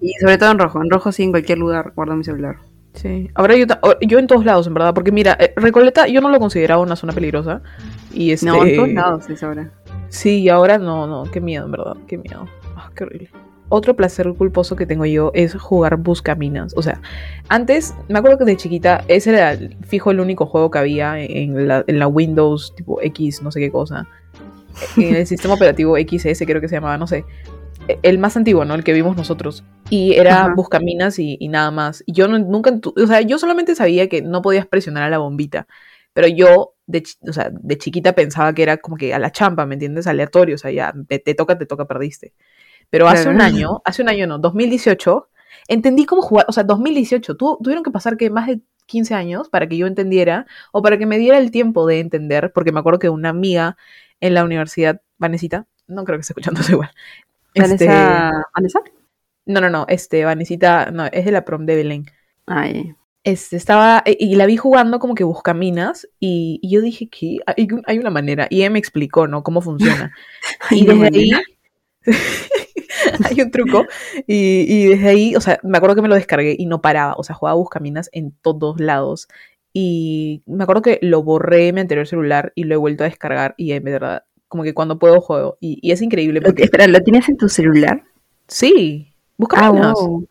[0.00, 0.80] Y sobre todo en rojo.
[0.80, 2.56] En rojo sí, en cualquier lugar guardo mi celular.
[2.94, 3.66] Sí, ahora yo,
[4.02, 6.96] yo en todos lados, en verdad, porque mira, eh, Recoleta yo no lo consideraba una
[6.96, 7.62] zona peligrosa.
[8.12, 9.70] Y este, No, en todos lados es ahora.
[10.08, 12.46] Sí, y ahora no, no, qué miedo, en verdad, qué miedo.
[12.76, 13.30] Ah, qué horrible.
[13.70, 16.74] Otro placer culposo que tengo yo es jugar Buscaminas.
[16.76, 17.00] O sea,
[17.48, 21.66] antes, me acuerdo que de chiquita, ese era fijo el único juego que había en
[21.66, 24.06] la, en la Windows tipo X, no sé qué cosa.
[24.98, 27.24] En el sistema operativo XS, creo que se llamaba, no sé.
[28.02, 28.74] El más antiguo, ¿no?
[28.74, 29.64] El que vimos nosotros.
[29.90, 30.54] Y era Ajá.
[30.54, 32.02] Buscaminas y, y nada más.
[32.06, 35.18] Y yo no- nunca, o sea, yo solamente sabía que no podías presionar a la
[35.18, 35.66] bombita.
[36.12, 39.66] Pero yo, de, o sea, de chiquita pensaba que era como que a la champa,
[39.66, 40.06] ¿me entiendes?
[40.06, 42.34] Aleatorio, o sea, ya te, te toca, te toca, perdiste.
[42.90, 43.36] Pero hace Claro.
[43.36, 45.28] un año, hace un año no, 2018,
[45.68, 49.48] entendí cómo jugar, o sea, 2018, tu- tuvieron que pasar que más de 15 años
[49.48, 52.80] para que yo entendiera o para que me diera el tiempo de entender, porque me
[52.80, 53.76] acuerdo que una amiga
[54.20, 56.90] en la universidad, Vanesita, no creo que esté escuchando eso igual.
[57.54, 58.30] Este, ¿Vanessa?
[58.54, 58.80] ¿Vanessa?
[59.46, 62.06] no, no, no, este, Vanesita, no, es de la prom de Belén
[62.46, 67.08] Ay, este, estaba, y y la vi jugando como que buscaminas, y, y yo dije
[67.08, 69.42] que hay, un- hay una manera, y ella me explicó, ¿no?
[69.42, 70.12] Cómo funciona.
[70.70, 71.30] Y desde ahí,
[73.30, 73.86] hay un truco,
[74.26, 77.14] y, y desde ahí, o sea, me acuerdo que me lo descargué y no paraba,
[77.16, 79.28] o sea, jugaba buscaminas en todos lados.
[79.74, 83.08] Y me acuerdo que lo borré en mi anterior celular y lo he vuelto a
[83.08, 86.86] descargar, y en verdad, como que cuando puedo juego, y, y es increíble porque, Espera,
[86.86, 88.04] ¿lo tienes en tu celular?
[88.46, 89.14] sí,
[89.54, 89.94] Ah, buscaminas.
[89.94, 90.26] wow.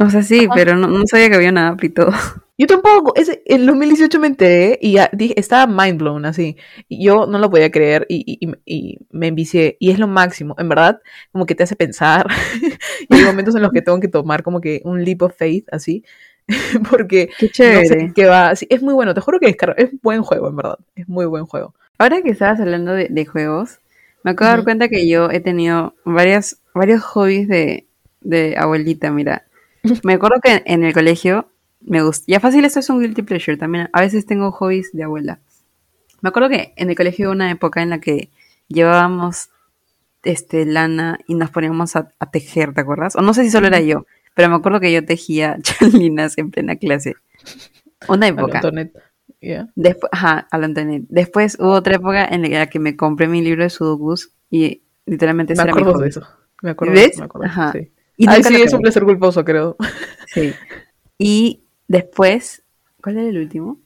[0.00, 0.54] O sea, sí, Ajá.
[0.54, 2.12] pero no, no sabía que había una app y todo.
[2.58, 6.56] Yo tampoco, ese, en 2018 me enteré y ya dije, estaba mind blown así.
[6.88, 9.76] Y yo no lo podía creer y, y- y- y me envicié.
[9.78, 11.00] Y es lo máximo, en verdad,
[11.32, 12.26] como que te hace pensar,
[13.10, 15.66] y hay momentos en los que tengo que tomar como que un leap of faith,
[15.70, 16.02] así,
[16.90, 19.90] porque Qué no sé qué va, sí, es muy bueno, te juro que es, es
[20.02, 21.74] buen juego, en verdad, es muy buen juego.
[21.98, 23.78] Ahora que estabas hablando de, de juegos,
[24.22, 27.86] me acabo de dar cuenta que yo he tenido varias, varios hobbies de,
[28.20, 29.46] de abuelita, mira.
[30.02, 31.48] Me acuerdo que en el colegio
[31.80, 32.24] me gusta.
[32.26, 33.88] Ya fácil, esto es un guilty pleasure también.
[33.92, 35.38] A veces tengo hobbies de abuela.
[36.20, 38.30] Me acuerdo que en el colegio hubo una época en la que
[38.66, 39.50] llevábamos
[40.24, 43.14] este lana y nos poníamos a, a tejer, ¿te acuerdas?
[43.14, 46.50] O no sé si solo era yo, pero me acuerdo que yo tejía chalinas en
[46.50, 47.14] plena clase.
[48.08, 48.60] Una época.
[49.74, 50.68] Después, ajá, a la.
[51.08, 55.54] Después hubo otra época en la que me compré mi libro de sudokus y literalmente
[55.54, 56.26] Me era mi acuerdo de eso,
[56.62, 57.10] me acuerdo de ¿Ves?
[57.12, 57.72] eso, me acuerdo, Ajá.
[57.72, 57.92] sí.
[58.16, 59.76] Y Ay, sí, es un placer culposo, creo.
[60.32, 60.54] Sí.
[61.18, 62.62] Y después,
[63.02, 63.78] ¿cuál era el último?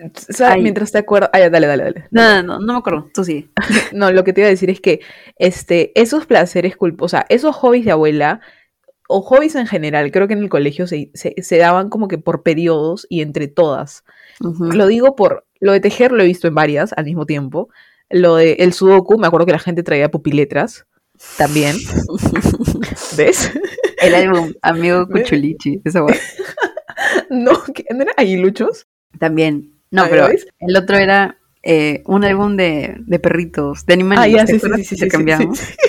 [0.00, 2.04] O sea, mientras te acuerdas, ah, ya, dale, dale, dale.
[2.10, 3.08] No, no, no, no me acuerdo.
[3.14, 3.50] Tú sí.
[3.92, 5.00] No, lo que te iba a decir es que
[5.38, 8.40] este, esos placeres culposos, o sea, esos hobbies de abuela,
[9.08, 12.18] o hobbies en general, creo que en el colegio se, se, se daban como que
[12.18, 14.04] por periodos y entre todas.
[14.40, 17.68] Lo digo por, lo de tejer lo he visto en varias al mismo tiempo.
[18.10, 20.86] Lo de el sudoku, me acuerdo que la gente traía pupiletras
[21.38, 21.76] también.
[23.16, 23.50] ¿Ves?
[24.00, 25.80] El álbum Amigo Cuchulichi.
[25.84, 26.16] Esa guay.
[27.30, 27.52] no.
[27.52, 28.86] ¿no eran aguiluchos?
[29.18, 29.72] También.
[29.90, 30.46] No, Ah, pero ¿ves?
[30.58, 34.24] el otro era eh, un álbum de, de perritos, de animales.
[34.24, 35.58] Ah, ya, ¿te sí, sí, acuerdas sí, que sí, sí, sí, intercambiamos?
[35.58, 35.74] sí.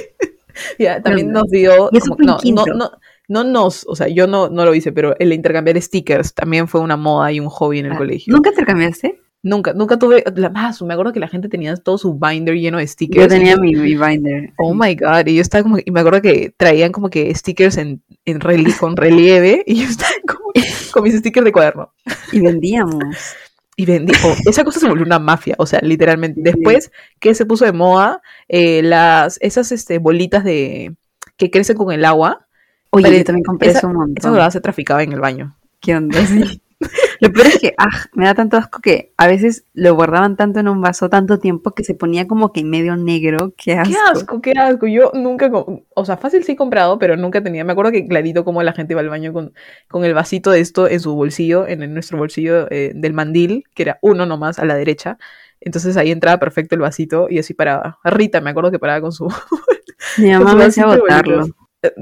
[0.79, 2.91] Ya, también nos dio, eso como- no, no, no,
[3.27, 6.81] no nos, o sea, yo no, no lo hice, pero el intercambiar stickers también fue
[6.81, 8.33] una moda y un hobby en el Ah, colegio.
[8.33, 9.19] ¿Nunca intercambiaste?
[9.45, 12.77] Nunca, nunca tuve, la más, me acuerdo que la gente tenía todo su binder lleno
[12.77, 13.23] de stickers.
[13.23, 14.53] Yo tenía mi, mi binder.
[14.57, 17.77] Oh my god, y yo estaba como, y me acuerdo que traían como que stickers
[17.77, 18.39] en, en
[18.79, 20.51] con relieve, y yo estaba como
[20.93, 21.93] con mis stickers de cuaderno.
[22.31, 23.03] Y vendíamos.
[23.75, 26.39] Y vendí, oh, esa cosa se volvió una mafia, o sea, literalmente.
[26.43, 30.95] Después que se puso de moda, eh, las, esas este, bolitas de
[31.37, 32.47] que crecen con el agua,
[32.95, 34.33] Oye, Pero yo también compré esa- eso un esa montón.
[34.33, 35.55] verdad se traficaba en el baño.
[35.79, 36.23] ¿Qué onda?
[36.25, 36.61] Sí.
[37.21, 40.59] Lo peor es que ah, me da tanto asco que a veces lo guardaban tanto
[40.59, 43.53] en un vaso tanto tiempo que se ponía como que medio negro.
[43.57, 43.93] Qué asco.
[43.93, 44.87] Qué asco, qué asco.
[44.87, 47.63] Yo nunca, o sea, fácil sí he comprado, pero nunca tenía.
[47.63, 49.53] Me acuerdo que clarito como la gente iba al baño con,
[49.87, 53.83] con el vasito de esto en su bolsillo, en, nuestro bolsillo eh, del mandil, que
[53.83, 55.17] era uno nomás a la derecha.
[55.61, 57.97] Entonces ahí entraba perfecto el vasito y así paraba.
[58.03, 59.27] Rita, me acuerdo que paraba con su.
[60.17, 61.47] Mi mamá me hacía botarlo.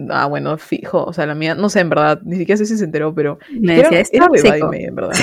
[0.10, 1.04] Ah, bueno, fijo.
[1.04, 3.40] O sea, la mía, no sé, en verdad, ni siquiera sé si se enteró, pero.
[3.50, 4.68] Me era, decía, era y seco.
[4.70, 5.14] media, en verdad.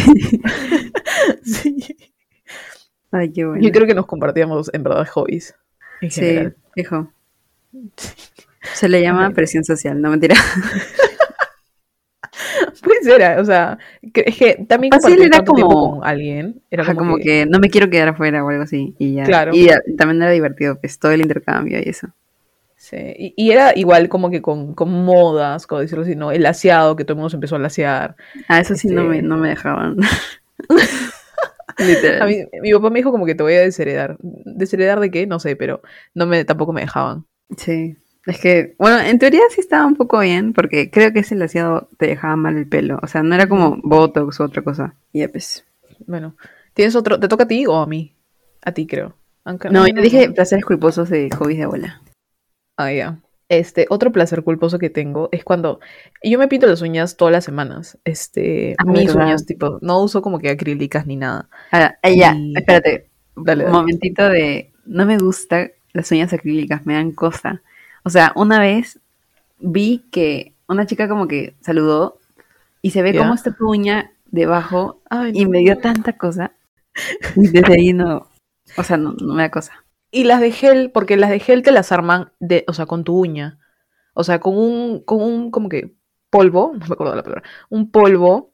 [1.42, 1.78] sí.
[3.10, 3.62] Ay, qué bueno.
[3.62, 5.54] Yo creo que nos compartíamos, en verdad, hobbies.
[6.00, 6.56] En Sí, general.
[6.74, 7.10] fijo.
[8.74, 10.34] Se le llama presión social, no mentira.
[12.82, 17.46] Puede ser, o sea, es que también Fácil era como- con alguien era como que
[17.46, 18.94] no me quiero quedar afuera o algo así.
[18.98, 19.24] Y ya.
[19.24, 19.52] Claro.
[19.54, 22.08] Y ya, también era divertido, pues todo el intercambio y eso.
[22.90, 26.32] Sí, y, y era igual como que con, con modas, como decirlo así, ¿no?
[26.32, 28.16] El laseado, que todo el mundo se empezó a lasear.
[28.48, 29.96] Ah, eso sí no, Este- me, no me dejaban.
[31.76, 32.28] A Literal.
[32.28, 34.16] mí, mi papá me dijo como que te voy a desheredar.
[34.20, 35.26] ¿Desheredar de qué?
[35.28, 35.80] No sé, pero
[36.12, 37.24] no me, tampoco me dejaban.
[37.56, 37.96] Sí.
[38.26, 41.88] Es que, bueno, en teoría sí estaba un poco bien, porque creo que ese laseado
[41.96, 42.98] te dejaba mal el pelo.
[43.02, 44.94] O sea, no era como Botox u otra cosa.
[45.12, 45.64] Y ya, pues.
[46.06, 46.34] Bueno,
[46.74, 47.20] ¿tienes otro?
[47.20, 48.12] ¿Te toca a ti o a mí?
[48.62, 49.14] A ti, creo.
[49.44, 52.02] Aunque- No, ay, yo dije placeres culposos de hobbies de abuela.
[52.78, 53.18] Ah, ya.
[53.50, 55.80] Este, otro placer culposo que tengo es cuando
[56.22, 57.98] yo me pinto las uñas todas las semanas.
[58.04, 59.26] Este, Ah, mis ¿verdad?
[59.26, 61.48] uñas, tipo, no uso como que acrílicas ni nada.
[61.70, 63.10] Ahora, eh, ya, Y- espérate.
[63.36, 64.72] Dale, momentito de.
[64.84, 67.62] No me gusta las uñas acrílicas, me dan cosa.
[68.04, 68.98] O sea, una vez
[69.60, 72.18] vi que una chica como que saludó
[72.82, 73.20] y se ve Ya.
[73.20, 75.50] cómo está tu uña debajo Ay, y no.
[75.50, 76.52] me dio tanta cosa.
[77.36, 78.28] Y desde ahí no.
[78.76, 79.72] O sea, no, no me da cosa.
[80.10, 83.04] Y las de gel, porque las de gel te las arman de, o sea, con
[83.04, 83.58] tu uña.
[84.14, 85.94] O sea, con un, con un, como que
[86.30, 88.52] polvo, no me acuerdo la palabra, un polvo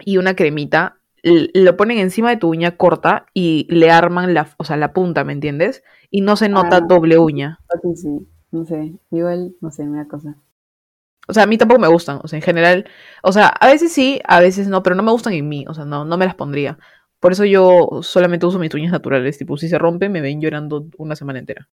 [0.00, 4.64] y una cremita, lo ponen encima de tu uña corta y le arman la, o
[4.64, 5.84] sea, la punta, ¿me entiendes?
[6.10, 6.80] Y no se nota Ah.
[6.80, 7.60] doble uña.
[7.82, 8.94] Sí, sí, no sé.
[9.10, 10.36] Igual, no sé, me da cosa.
[11.28, 12.84] O sea, a mí tampoco me gustan, o sea, en general,
[13.22, 15.74] o sea, a veces sí, a veces no, pero no me gustan en mí, o
[15.74, 16.78] sea, no, no me las pondría.
[17.22, 20.86] Por eso yo solamente uso mis uñas naturales, tipo, si se rompen me ven llorando
[20.98, 21.68] una semana entera.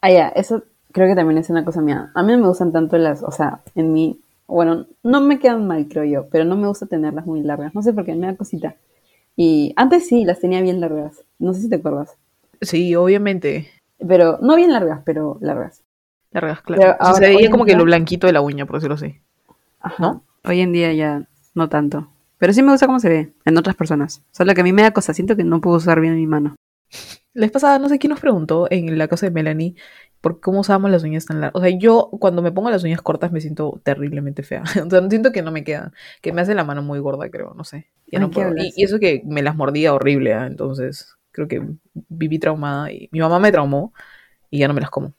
[0.00, 0.62] Ah, ya, eso
[0.92, 2.12] creo que también es una cosa mía.
[2.14, 5.66] A mí no me gustan tanto las, o sea, en mí, bueno, no me quedan
[5.66, 7.74] mal, creo yo, pero no me gusta tenerlas muy largas.
[7.74, 8.76] No sé por qué, me da cosita.
[9.34, 11.24] Y antes sí, las tenía bien largas.
[11.40, 12.16] No sé si te acuerdas.
[12.60, 13.68] Sí, obviamente.
[14.06, 15.82] Pero, no bien largas, pero largas.
[16.30, 16.80] Largas, claro.
[16.80, 18.66] Pero O sea, ahora, se hoy veía en como que lo blanquito de la uña,
[18.66, 19.16] por decirlo así.
[19.80, 20.00] Ajá.
[20.00, 20.22] ¿No?
[20.44, 22.11] Hoy en día ya no tanto.
[22.42, 24.24] Pero sí me gusta cómo se ve en otras personas.
[24.32, 26.56] Solo que a mí me da cosa, siento que no puedo usar bien mi mano.
[27.34, 29.76] La vez pasada, no sé quién nos preguntó en la casa de Melanie
[30.20, 31.54] porque cómo usábamos las uñas tan largas.
[31.54, 34.64] O sea, yo cuando me pongo las uñas cortas me siento terriblemente fea.
[34.84, 37.54] O sea, siento que no me quedan, que me hace la mano muy gorda, creo,
[37.54, 37.86] no sé.
[38.08, 38.56] Ya Ay, no ¿qué puedo.
[38.56, 40.48] Y, y eso que me las mordía horrible, ¿ah?
[40.48, 41.64] entonces creo que
[42.08, 43.94] viví traumada y mi mamá me traumó
[44.50, 45.14] y ya no me las como,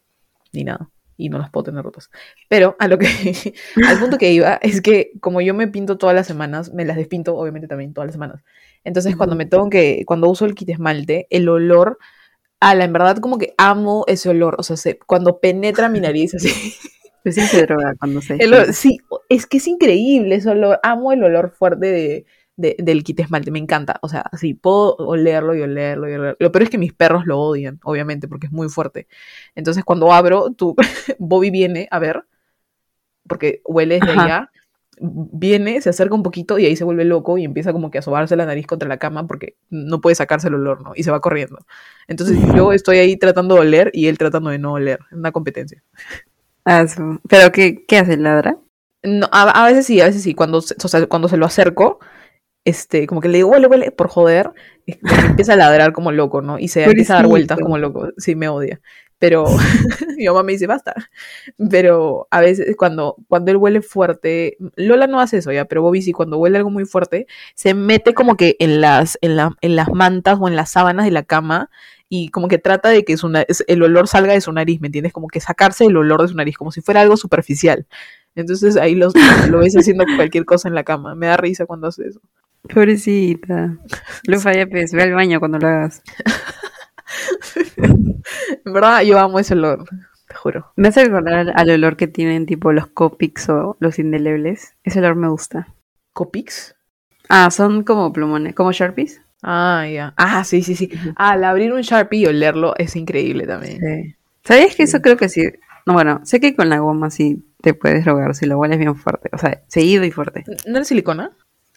[0.51, 0.89] ni nada.
[1.17, 2.09] Y no las puedo tener rotas.
[2.49, 3.07] Pero a lo que,
[3.87, 6.97] al punto que iba, es que como yo me pinto todas las semanas, me las
[6.97, 8.43] despinto obviamente también todas las semanas.
[8.83, 11.97] Entonces cuando me tengo que, cuando uso el kit esmalte, el olor,
[12.59, 14.55] a la en verdad como que amo ese olor.
[14.57, 16.49] O sea, se- cuando penetra mi nariz así.
[17.23, 18.97] Pues sí se droga cuando se El olor- sí,
[19.29, 20.81] es que es increíble ese olor.
[20.83, 23.99] Amo el olor fuerte de, de- del kit esmalte, me encanta.
[24.01, 26.37] O sea, sí, puedo olerlo y olerlo y olerlo.
[26.39, 29.07] Lo peor es que mis perros lo odian, obviamente, porque es muy fuerte.
[29.55, 30.75] Entonces, cuando abro, tú,
[31.19, 32.25] Bobby viene a ver,
[33.27, 34.23] porque huele desde Ajá.
[34.23, 34.51] allá,
[34.99, 38.01] viene, se acerca un poquito y ahí se vuelve loco y empieza como que a
[38.01, 40.91] sobarse la nariz contra la cama porque no puede sacarse el olor, ¿no?
[40.95, 41.57] Y se va corriendo.
[42.07, 44.99] Entonces, yo estoy ahí tratando de oler y él tratando de no oler.
[45.11, 45.81] Es una competencia.
[46.65, 46.85] Ah,
[47.27, 48.17] ¿Pero qué, qué hace?
[48.17, 48.57] ¿Ladra?
[49.03, 50.33] No, a, a veces sí, a veces sí.
[50.33, 51.99] Cuando, o sea, cuando se lo acerco,
[52.65, 54.51] este, como que le digo, huele, huele, por joder,
[54.85, 56.59] empieza a ladrar como loco, ¿no?
[56.59, 58.09] Y se empieza a dar vueltas como loco.
[58.17, 58.81] Sí, me odia.
[59.19, 59.45] Pero
[60.17, 60.93] mi mamá me dice, basta.
[61.69, 66.01] Pero a veces cuando, cuando él huele fuerte, Lola no hace eso ya, pero Bobby
[66.01, 69.75] sí, cuando huele algo muy fuerte, se mete como que en las, en la- en
[69.75, 71.69] las mantas o en las sábanas de la cama
[72.09, 73.31] y como que trata de que su
[73.67, 75.13] el olor salga de su nariz, ¿me entiendes?
[75.13, 77.87] Como que sacarse el olor de su nariz, como si fuera algo superficial.
[78.35, 79.13] Entonces ahí los,
[79.49, 81.15] lo ves haciendo cualquier cosa en la cama.
[81.15, 82.21] Me da risa cuando hace eso.
[82.71, 83.77] Pobrecita.
[84.27, 84.91] Lo falla, pues.
[84.93, 86.01] Ve al baño cuando lo hagas.
[88.65, 89.85] En verdad, yo amo ese olor,
[90.27, 90.71] te juro.
[90.77, 94.75] Me hace recordar al, al olor que tienen tipo los Copics o los indelebles.
[94.83, 95.67] Ese olor me gusta.
[96.13, 96.75] ¿Copix?
[97.29, 99.21] Ah, son como plumones, como Sharpies.
[99.41, 100.13] Ah, ya.
[100.17, 100.89] Ah, sí, sí, sí.
[101.17, 103.79] Ah, al abrir un Sharpie y olerlo es increíble también.
[103.79, 104.15] Sí.
[104.45, 104.95] ¿Sabías que Sí.
[104.95, 105.43] eso creo que sí?
[105.85, 108.95] No, bueno, sé que con la goma sí te puedes drogar si lo hueles bien
[108.95, 109.29] fuerte.
[109.33, 110.45] O sea, seguido y fuerte.
[110.65, 111.31] ¿No es silicona?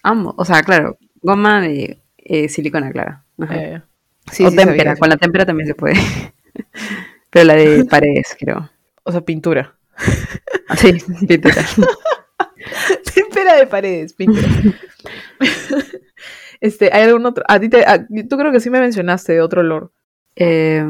[0.06, 0.34] Ambos.
[0.38, 3.22] O sea, claro, goma de eh, silicona, claro.
[3.50, 3.80] Eh,
[4.30, 5.96] sí, o sí, témpera, con la témpera también se puede.
[7.30, 8.70] Pero la de paredes, creo.
[9.02, 9.74] O sea, pintura.
[10.76, 10.92] Sí,
[11.28, 11.64] literal.
[13.14, 14.48] Témpera de paredes, pintura.
[16.60, 17.44] este, ¿hay algún otro?
[17.48, 19.90] A ti te, a- tú creo que sí me mencionaste otro olor.
[20.36, 20.84] Eh,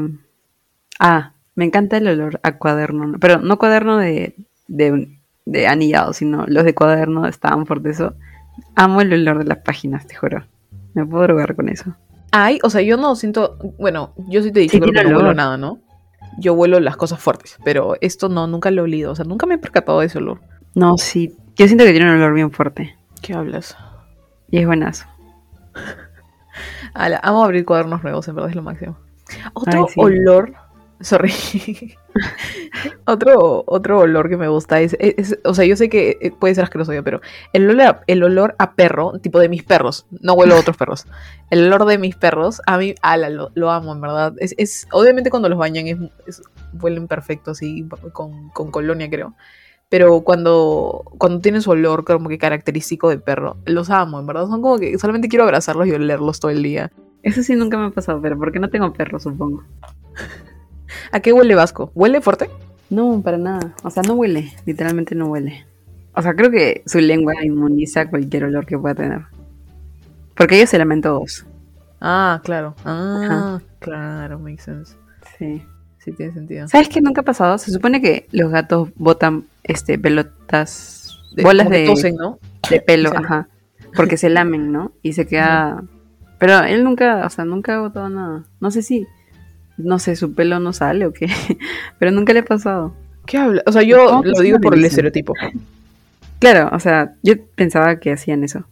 [0.99, 3.19] ah, me encanta el olor a cuaderno, ¿no?
[3.19, 4.35] pero no cuaderno de,
[4.67, 5.09] de,
[5.45, 8.13] de anillado, sino los de cuaderno estaban por eso.
[8.75, 10.45] Amo el olor de las páginas, te juro.
[10.93, 11.95] Me puedo drogar con eso.
[12.31, 15.33] Ay, o sea, yo no siento, bueno, yo sí te dije Sí, que no huelo
[15.33, 15.79] nada, ¿no?
[16.37, 19.45] Yo huelo las cosas fuertes, pero esto no, nunca lo he olido, o sea, nunca
[19.45, 20.41] me he percatado de ese olor.
[20.75, 21.35] No, sí.
[21.55, 22.95] Yo siento que tiene un olor bien fuerte.
[23.21, 23.75] ¿Qué hablas?
[24.51, 25.05] Y es buenazo.
[26.93, 28.97] Ala, amo abrir cuadernos nuevos, en verdad es lo máximo.
[29.53, 29.99] Otro Ay, sí.
[29.99, 30.53] olor,
[31.01, 31.31] sorry.
[33.05, 36.55] otro, otro olor que me gusta es, es- o sea, yo sé que eh, puede
[36.55, 37.21] ser asqueroso pero
[37.53, 40.77] el olor, a, el olor a perro, tipo de mis perros, no huelo a otros
[40.77, 41.05] perros.
[41.49, 44.33] El olor de mis perros, a mí, ala, lo, lo amo, en verdad.
[44.37, 46.41] Es, es, obviamente cuando los bañan es, es-
[46.81, 49.33] huelen perfecto, así, con, con colonia, creo.
[49.89, 54.47] Pero cuando, cuando tienen su olor como que característico de perro, los amo, en verdad.
[54.47, 56.91] Son como que solamente quiero abrazarlos y olerlos todo el día.
[57.23, 59.63] Eso sí nunca me ha pasado, pero porque no tengo perro, supongo.
[61.11, 61.91] ¿A qué huele Vasco?
[61.95, 62.49] ¿Huele fuerte?
[62.89, 63.73] No, para nada.
[63.83, 64.51] O sea, no huele.
[64.65, 65.65] Literalmente no huele.
[66.13, 69.21] O sea, creo que su lengua inmuniza cualquier olor que pueda tener.
[70.35, 71.45] Porque ellos se lamen todos.
[71.99, 72.75] Ah, claro.
[72.85, 74.95] Ah, claro, makes sense.
[75.37, 75.61] Sí.
[75.99, 76.67] Sí tiene sentido.
[76.67, 77.57] ¿Sabes qué nunca ha pasado?
[77.57, 82.39] Se supone que los gatos botan este, pelotas, De- bolas de, tosen, ¿no?
[82.69, 83.49] de pelo, ajá.
[83.95, 84.91] Porque se lamen, ¿no?
[85.01, 85.83] Y se queda...
[86.39, 88.45] Pero él nunca, o sea, nunca ha botado nada.
[88.59, 89.07] No sé si,
[89.77, 91.27] no sé, su pelo no sale o qué.
[91.99, 92.93] Pero nunca le ha pasado.
[93.25, 93.61] ¿Qué habla?
[93.65, 95.33] O sea, yo lo digo por el estereotipo.
[96.39, 98.65] Claro, o sea, yo pensaba que hacían eso.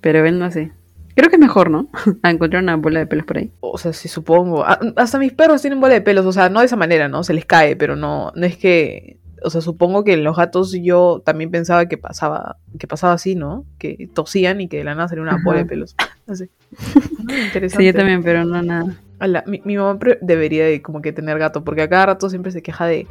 [0.00, 0.72] Pero él no hace.
[1.14, 1.88] Creo que es mejor, ¿no?
[2.22, 3.50] A encontrar una bola de pelos por ahí.
[3.60, 4.64] O sea, sí supongo.
[4.64, 7.24] Ah, Hasta mis perros tienen bola de pelos, o sea, no de esa manera, ¿no?
[7.24, 9.18] Se les cae, pero no, no es que.
[9.42, 13.36] O sea, supongo que en los gatos yo también pensaba que pasaba, que pasaba así,
[13.36, 13.64] ¿no?
[13.78, 15.42] Que tosían y que de la nada salía una Ajá.
[15.44, 15.94] bola de pelos.
[16.26, 16.48] Así.
[17.30, 17.84] Ah, interesante.
[17.84, 18.96] Sí, yo también, pero no nada.
[19.46, 22.62] Mi, mi mamá debería de como que tener gato, porque a cada rato siempre se
[22.62, 23.06] queja de,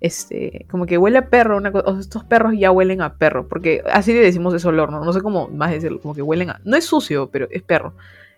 [0.00, 3.14] este, como que huele a perro, una cosa, o sea, estos perros ya huelen a
[3.14, 5.04] perro, porque así le decimos ese olor, ¿no?
[5.04, 7.94] No sé cómo más decirlo, como que huelen a, no es sucio, pero es perro.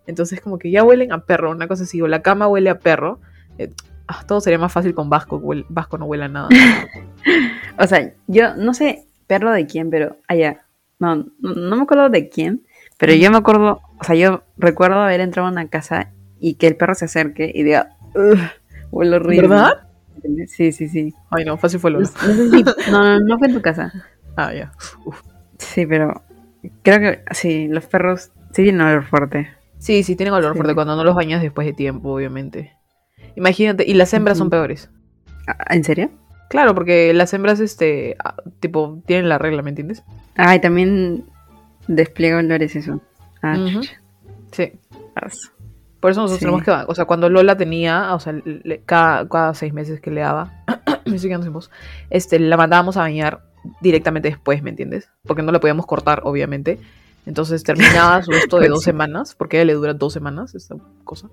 [0.06, 2.78] Entonces como que ya huelen a perro, una cosa así, o la cama huele a
[2.78, 3.20] perro.
[3.58, 3.70] eh,
[4.08, 6.48] ah, todo sería más fácil con Vasco, Vasco no huele a nada.
[7.78, 10.66] O sea, yo no sé perro de quién, pero allá.
[10.98, 12.64] No, no, no me acuerdo de quién,
[12.98, 16.66] pero yo me acuerdo, o sea, yo recuerdo haber entrado a una casa y que
[16.66, 18.38] el perro se acerque y diga, "Ugh,
[18.90, 19.48] huele horrible.
[19.48, 19.88] ¿Verdad?
[20.48, 21.14] Sí, sí, sí.
[21.30, 22.02] Ay, no, fácil fue el No,
[22.90, 23.90] no no, no, fue en tu casa.
[24.36, 24.72] Ah, ya.
[25.58, 26.22] Sí, pero
[26.82, 29.50] creo que sí, los perros sí tienen olor fuerte.
[29.78, 30.58] Sí, sí, tienen olor Sí.
[30.58, 32.72] fuerte cuando no los bañas después de tiempo, obviamente.
[33.36, 34.90] Imagínate, y las hembras son peores.
[35.48, 36.10] Ah, ¿En serio?
[36.50, 40.04] Claro, porque las hembras, este, ah, tipo, tienen la regla, ¿me entiendes?
[40.36, 41.24] Ah, y también
[41.88, 43.00] despliega olores eso.
[43.42, 43.56] Ah.
[44.52, 44.72] Sí.
[45.14, 45.51] As.
[46.02, 46.44] Por eso nosotros Sí.
[46.44, 50.10] tenemos que, o sea, cuando Lola tenía, o sea, le- cada, cada seis meses que
[50.10, 50.52] le daba,
[51.06, 51.70] me estoy quedando sin voz,
[52.10, 53.42] este, la mandábamos a bañar
[53.80, 55.08] directamente después, ¿me entiendes?
[55.24, 56.80] Porque no la podíamos cortar, obviamente.
[57.24, 60.56] Entonces terminaba su esto de Pues dos semanas, porque a ella le dura dos semanas
[60.56, 61.28] esta cosa.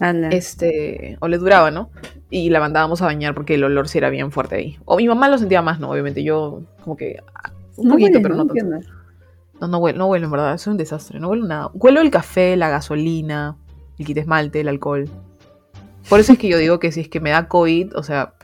[0.00, 0.28] Ala.
[0.28, 1.90] Este, o le duraba, ¿no?
[2.30, 4.78] Y la mandábamos a bañar porque el olor sí era bien fuerte ahí.
[4.84, 5.90] O mi mamá lo sentía más, ¿no?
[5.90, 8.44] Obviamente yo, como que, ah, un No poquito, pero no.
[9.60, 11.70] No, no huele, no huele, en verdad, es un desastre, no huele nada.
[11.74, 13.56] Huelo el café, la gasolina,
[13.98, 15.08] el quite esmalte, el alcohol.
[16.08, 18.34] Por eso es que yo digo que si es que me da COVID, o sea,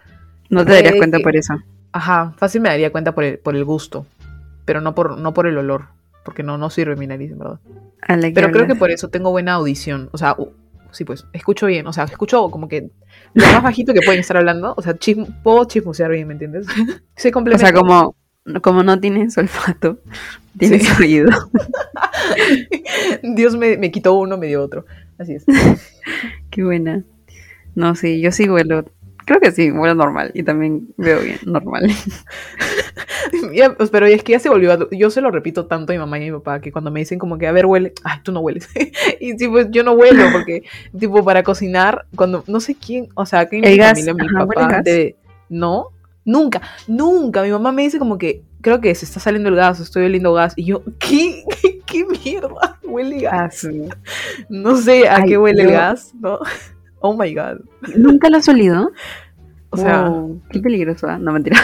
[0.48, 1.54] No te darías cuenta que- por eso.
[1.92, 4.06] ajá, fácil me daría cuenta por el, por el gusto,
[4.64, 5.86] pero no por, no por el olor,
[6.24, 7.60] porque no, no sirve mi nariz, en verdad.
[8.02, 10.36] Ala, ¿qué Pero creo que por eso tengo buena audición, o sea,
[10.90, 12.90] sí, pues, escucho bien, o sea, escucho como que
[13.34, 16.66] lo más bajito que pueden estar hablando, o sea, chism- puedo chismosear bien, ¿me entiendes?
[17.16, 17.66] Se O complementa.
[17.66, 18.16] sea, como,
[18.62, 19.98] como no tienes olfato,
[20.58, 21.02] tienes Sí.
[21.02, 21.30] oído.
[23.22, 24.84] Dios me, me quitó uno, me dio otro.
[25.20, 25.44] Así es.
[26.50, 27.04] Qué buena.
[27.76, 28.84] No, sí, yo sí huelo.
[29.26, 30.32] Creo que sí, huelo normal.
[30.34, 31.88] Y también veo bien, normal.
[33.54, 34.72] Ya, pues, pero es que ya se volvió.
[34.72, 36.90] a- Yo se lo repito tanto a mi mamá y a mi papá que cuando
[36.90, 37.92] me dicen como que, a ver, huele.
[38.02, 38.68] Ay, tú no hueles.
[39.20, 40.64] y sí, pues yo no huelo porque,
[40.98, 42.42] tipo, para cocinar, cuando.
[42.48, 43.08] No sé quién.
[43.14, 44.82] O sea, que mi gas, familia, mi ajá, papá.
[44.82, 45.16] de-
[45.48, 45.88] no,
[46.30, 47.42] nunca, nunca.
[47.42, 50.32] Mi mamá me dice como que, creo que se está saliendo el gas, estoy oliendo
[50.32, 50.54] gas.
[50.56, 51.44] Y yo, ¿qué?
[51.62, 52.78] ¿Qué, qué mierda?
[52.84, 53.32] Huele gas.
[53.34, 53.88] Ah, sí.
[54.48, 56.38] No sé a Ay, qué huele el gas, ¿no?
[57.02, 57.60] Oh my god.
[57.96, 58.90] ¿Nunca lo has olido?
[59.70, 60.02] O sea.
[60.02, 61.16] Wow, qué peligroso, ¿ah?
[61.18, 61.56] No, mentira.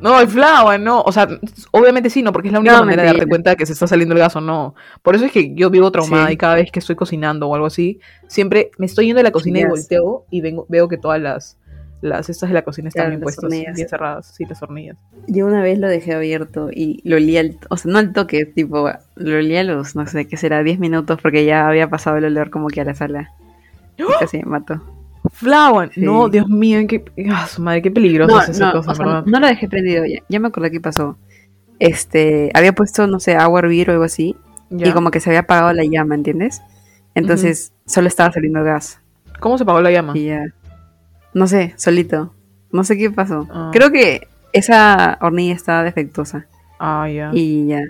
[0.00, 1.02] No, el flava, no.
[1.02, 1.28] O sea,
[1.72, 3.72] obviamente sí, no, porque es la única No, manera de darte cuenta de que se
[3.72, 4.74] está saliendo el gas o no.
[5.02, 6.34] Por eso es que yo vivo traumada Sí.
[6.34, 9.30] y cada vez que estoy cocinando o algo así, siempre me estoy yendo de la
[9.30, 11.58] cocina y volteo y vengo, veo que todas las,
[12.00, 13.74] las estas de la cocina están Claro, bien puestas, hornillas.
[13.76, 14.26] bien cerradas.
[14.34, 14.96] Sí, las hornillas.
[15.26, 18.44] Yo una vez lo dejé abierto y lo olía, al- o sea, no al toque,
[18.46, 22.16] tipo, lo olía a los, no sé, qué será, 10 minutos porque ya había pasado
[22.18, 23.32] el olor como que a la sala.
[23.96, 24.82] Y casi me mató.
[25.32, 26.00] Flava, Sí.
[26.00, 28.94] no, Dios mío, qué, ah, su madre, qué peligrosa No, es esa no, cosa, o
[28.94, 29.24] sea, ¿verdad?
[29.26, 30.20] no lo dejé prendido ya.
[30.28, 31.18] Ya me acordé qué pasó.
[31.78, 34.36] Este, había puesto, no sé, agua a hervir o algo así.
[34.70, 34.88] Ya.
[34.88, 36.60] Y como que se había apagado la llama, ¿entiendes?
[37.14, 39.00] Entonces solo estaba saliendo gas.
[39.40, 40.12] ¿Cómo se apagó la llama?
[40.16, 40.44] Y ya.
[41.34, 42.34] No sé, solito.
[42.72, 43.46] No sé qué pasó.
[43.50, 43.70] Ah.
[43.72, 46.46] Creo que esa hornilla estaba defectuosa.
[46.78, 47.30] Ah, ya.
[47.32, 47.80] Y ya.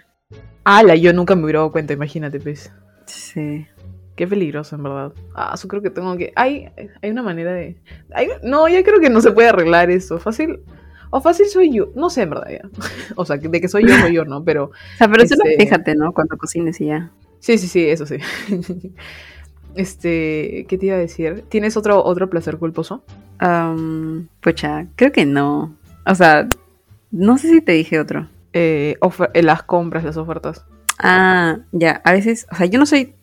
[0.65, 2.73] Ala, yo nunca me hubiera dado cuenta, imagínate, pues.
[3.07, 3.67] Sí.
[4.17, 5.13] Qué peligroso, en verdad.
[5.35, 6.33] Ah, yo creo que tengo que.
[6.37, 6.69] Hay,
[7.03, 7.81] hay una manera de.
[8.13, 10.19] hay- No, ya creo que no se puede arreglar eso.
[10.19, 10.61] Fácil.
[11.11, 11.91] O fácil soy yo.
[11.95, 12.69] No sé, en verdad, ya.
[13.17, 14.45] O sea, de que soy yo, soy yo, ¿no?
[14.45, 14.65] Pero.
[14.95, 16.13] O sea, pero Este- fíjate, ¿no?
[16.13, 17.13] Cuando cocines y ya.
[17.41, 18.17] Sí, sí, sí, eso sí.
[19.75, 20.67] Este.
[20.69, 21.45] ¿Qué te iba a decir?
[21.49, 23.05] ¿Tienes otro, otro placer culposo?
[23.39, 25.75] Am, pucha, creo que no.
[26.07, 26.49] O sea,
[27.11, 28.29] no sé si te dije otro.
[28.53, 28.97] Eh,
[29.35, 30.65] eh, las compras, las ofertas.
[30.99, 33.15] Ah, ya, a veces, o sea, yo no soy,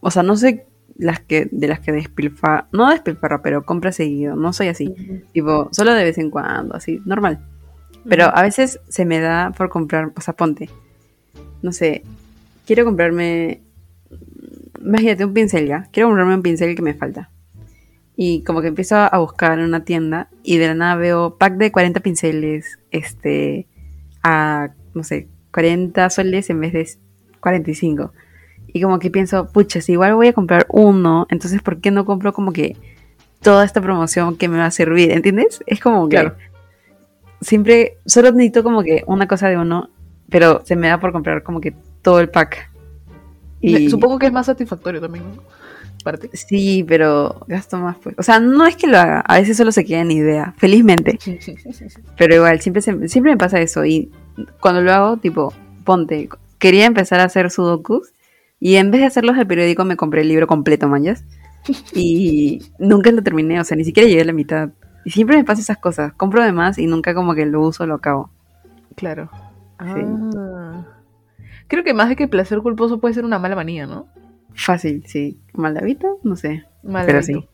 [0.00, 0.62] o sea, no soy
[0.96, 4.94] las que, de las que despilfarra, no despilfarra, pero compra seguido, no soy así,
[5.32, 7.40] tipo, solo de vez en cuando, así, normal.
[8.08, 10.70] Pero a veces se me da por comprar, o sea, ponte,
[11.62, 12.02] no sé,
[12.66, 13.62] quiero comprarme,
[14.80, 17.30] imagínate un pincel ya, quiero comprarme un pincel que me falta.
[18.16, 21.54] Y como que empiezo a buscar en una tienda y de la nada veo pack
[21.56, 23.68] de 40 pinceles, este,
[24.24, 26.88] a, no sé, 40 soles en vez de
[27.40, 28.12] 45.
[28.72, 32.04] Y como que pienso, pucha, si igual voy a comprar uno, entonces ¿por qué no
[32.04, 32.76] compro como que
[33.40, 35.12] toda esta promoción que me va a servir?
[35.12, 35.62] ¿Entiendes?
[35.66, 36.34] Es como que Claro.
[37.40, 39.90] siempre, solo necesito como que una cosa de uno,
[40.28, 41.72] pero se me da por comprar como que
[42.02, 42.68] todo el pack.
[43.60, 45.42] Y Supongo que es más satisfactorio también, ¿no?
[46.04, 46.30] Parte.
[46.32, 48.14] sí, pero gasto más pues.
[48.18, 51.18] O sea, no es que lo haga, a veces solo se queda en idea, felizmente.
[52.16, 53.84] Pero igual, siempre, se- siempre me pasa eso.
[53.84, 54.10] Y
[54.60, 55.52] cuando lo hago, tipo,
[55.84, 56.28] ponte,
[56.58, 58.12] quería empezar a hacer sudokus.
[58.60, 61.24] Y en vez de hacerlos al periódico, me compré el libro completo, manjas.
[61.94, 64.70] Y nunca lo terminé, o sea, ni siquiera llegué a la mitad.
[65.04, 66.12] Y siempre me pasa esas cosas.
[66.14, 68.30] Compro de más y nunca como que lo uso, lo acabo.
[68.94, 69.30] Claro.
[69.80, 70.00] Sí.
[70.36, 70.84] Ah.
[71.68, 74.08] Creo que más de que placer culposo puede ser una mala manía, ¿no?
[74.54, 75.38] Fácil, sí.
[75.52, 76.18] ¿Maldavito?
[76.22, 76.64] No sé.
[76.82, 77.40] Mal Pero hábito.
[77.40, 77.48] sí.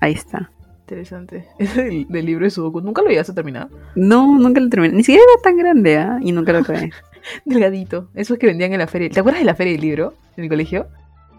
[0.00, 0.50] Ahí está.
[0.80, 1.46] Interesante.
[1.58, 2.80] Ese del, del libro de Sudoku.
[2.80, 3.68] ¿Nunca lo llegaste a terminar?
[3.96, 4.94] No, nunca lo terminé.
[4.94, 6.18] Ni siquiera era tan grande, ¿ah?
[6.20, 6.90] Y nunca lo acabé.
[7.44, 8.10] Delgadito.
[8.14, 9.08] Esos que vendían en la feria.
[9.08, 10.86] ¿Te acuerdas de la feria del libro en el colegio?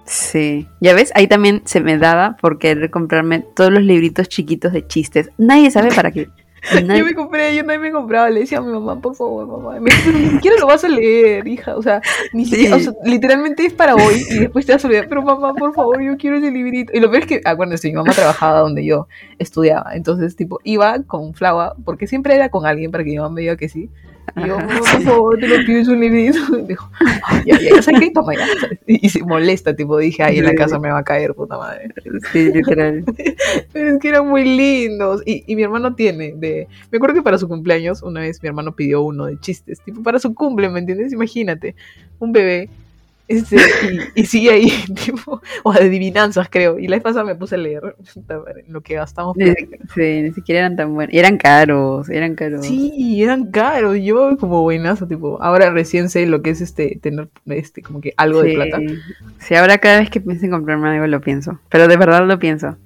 [0.06, 4.72] Sí, ya ves, ahí también se me daba por querer comprarme todos los libritos chiquitos
[4.72, 5.32] de chistes.
[5.40, 6.30] Nadie sabe para qué.
[6.74, 9.80] Yo me compré, yo nadie me compraba, le decía a mi mamá, por favor, mamá.
[9.80, 11.76] Me dijo, pero ni siquiera lo vas a leer, hija.
[11.76, 12.02] O sea,
[12.34, 12.52] ni Sí.
[12.56, 15.54] siquiera, o sea, literalmente es para hoy y después te vas a olvidar, pero mamá,
[15.54, 16.92] por favor, yo quiero ese librito.
[16.96, 19.08] Y lo peor es que, acuérdense, mi mamá trabajaba donde yo
[19.40, 19.96] estudiaba.
[19.96, 23.42] Entonces, tipo, iba con Flava, porque siempre era con alguien para que mi mamá me
[23.42, 23.90] diga que sí.
[24.38, 26.40] Y yo, por favor, te lo pido, es un librito.
[26.60, 28.12] Y dijo, "Ay, ya, ya, ya, ¿sabes qué?
[28.12, 28.46] Toma ya.
[28.88, 31.58] Y, y se molesta, tipo, dije, ay, en la casa me va a caer, puta
[31.58, 31.90] madre.
[32.32, 33.04] Sí, literal.
[33.72, 35.22] Pero es que eran muy lindos.
[35.26, 36.68] Y, y mi hermano tiene de.
[36.92, 39.80] Me acuerdo que para su cumpleaños, una vez mi hermano pidió uno de chistes.
[39.82, 41.14] Tipo, para su cumple, ¿me entiendes?
[41.14, 41.76] Imagínate.
[42.20, 42.70] Un bebé.
[43.28, 43.56] Este,
[44.16, 44.72] y, y sigue ahí,
[45.06, 46.78] tipo, o adivinanzas, creo.
[46.78, 47.96] Y la vez pasada me puse a leer
[48.68, 49.36] lo que gastamos.
[49.36, 49.48] Ni,
[49.94, 51.14] sí, ni siquiera eran tan buenos.
[51.14, 52.66] Eran caros, eran caros.
[52.66, 53.98] Sí, eran caros.
[54.02, 58.14] Yo como buenazo, tipo, ahora recién sé lo que es este tener este como que
[58.18, 58.80] algo de plata.
[59.40, 61.60] Sí, ahora cada vez que pienso en comprarme algo lo pienso.
[61.70, 62.78] Pero de verdad lo pienso.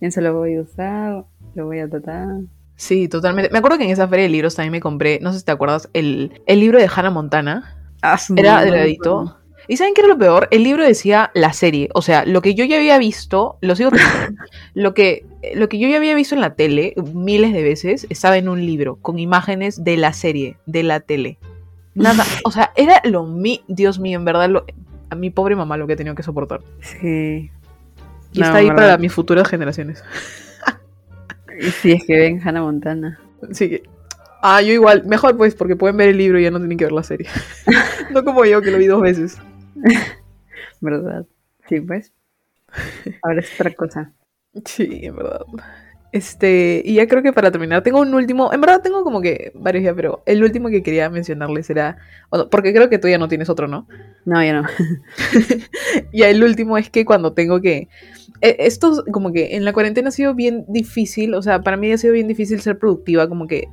[0.00, 1.24] Pienso, lo voy a usar,
[1.54, 2.40] lo voy a tratar.
[2.76, 3.50] Sí, totalmente.
[3.52, 5.52] Me acuerdo que en esa feria de libros también me compré, no sé si te
[5.52, 7.76] acuerdas, el, el libro de Hannah Montana.
[8.02, 9.38] Ah, Era delgadito.
[9.68, 10.48] ¿Y saben qué era lo peor?
[10.50, 11.88] El libro decía la serie.
[11.94, 13.90] O sea, lo que yo ya había visto, lo sigo
[14.74, 18.36] lo que, lo que yo ya había visto en la tele miles de veces estaba
[18.36, 21.38] en un libro con imágenes de la serie, de la tele.
[21.94, 24.64] Nada, o sea, era lo mi, Dios mío, en verdad, lo-
[25.10, 26.60] a mi pobre mamá lo que he tenido que soportar.
[26.80, 27.50] Sí.
[28.32, 30.02] Y No, está ahí para mis futuras generaciones.
[31.80, 33.20] Si es que ven Hannah Montana.
[33.56, 33.82] Que.
[34.42, 36.84] Ah, yo igual, mejor pues, porque pueden ver el libro y ya no tienen que
[36.84, 37.28] ver la serie.
[38.10, 39.38] no como yo, que lo vi dos veces.
[40.80, 41.26] ¿Verdad?
[41.68, 42.12] Sí, pues.
[43.22, 44.12] Ahora es otra cosa.
[44.64, 45.40] Sí, en verdad.
[46.12, 49.50] Este, y ya creo que para terminar, tengo un último, en verdad tengo como que
[49.56, 51.96] varios ya, pero el último que quería mencionarles era,
[52.52, 53.88] porque creo que tú ya no tienes otro, ¿no?
[54.24, 54.68] No, ya no.
[56.12, 57.88] Y el último es que cuando tengo que,
[58.42, 61.90] eh, esto como que en la cuarentena ha sido bien difícil, o sea, para mí
[61.90, 63.66] ha sido bien difícil ser productiva, como que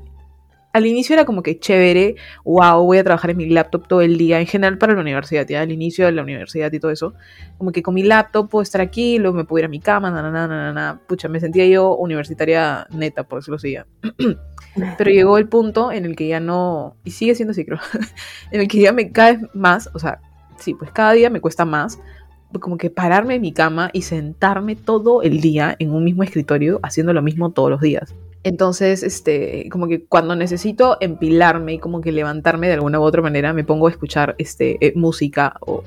[0.73, 2.15] al inicio era como que chévere,
[2.45, 5.47] wow, voy a trabajar en mi laptop todo el día, en general para la universidad,
[5.47, 7.13] ya al inicio de la universidad y todo eso,
[7.57, 10.11] como que con mi laptop puedo estar aquí, luego me puedo ir a mi cama,
[10.11, 13.85] na, na, pucha, me sentía yo universitaria neta, por decirlo así ya.
[14.97, 17.79] Pero llegó el punto en el que ya no, y sigue siendo así creo,
[18.51, 20.21] en el que ya me vez más, o sea,
[20.57, 21.99] sí, pues cada día me cuesta más
[22.59, 26.79] como que pararme en mi cama y sentarme todo el día en un mismo escritorio
[26.83, 28.13] haciendo lo mismo todos los días.
[28.43, 33.21] Entonces, este, como que cuando necesito empilarme y como que levantarme de alguna u otra
[33.21, 35.83] manera, me pongo a escuchar este, eh, música, o,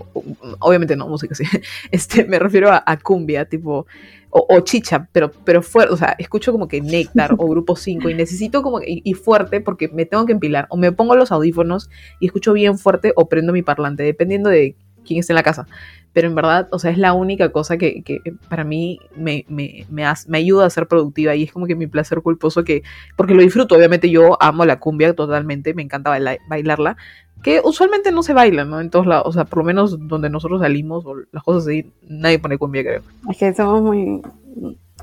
[0.60, 1.44] obviamente no música, sí,
[1.90, 3.86] este, me refiero a, a cumbia, tipo,
[4.30, 8.08] o, o chicha, pero, pero fuerte, o sea, escucho como que Néctar o Grupo 5
[8.08, 11.16] y necesito como que, y, y fuerte porque me tengo que empilar, o me pongo
[11.16, 11.90] los audífonos
[12.20, 14.76] y escucho bien fuerte o prendo mi parlante, dependiendo de
[15.06, 15.66] quién esté en la casa
[16.12, 19.84] pero en verdad, o sea, es la única cosa que, que para mí me, me,
[19.90, 22.84] me, hace- me ayuda a ser productiva y es como que mi placer culposo que,
[23.16, 26.96] porque lo disfruto, obviamente yo amo la cumbia totalmente, me encanta baila- bailarla,
[27.42, 28.80] que usualmente no se baila, ¿no?
[28.80, 31.90] En todos lados, o sea, por lo menos donde nosotros salimos o las cosas así,
[32.06, 33.02] nadie pone cumbia, creo.
[33.28, 34.22] Es que somos muy.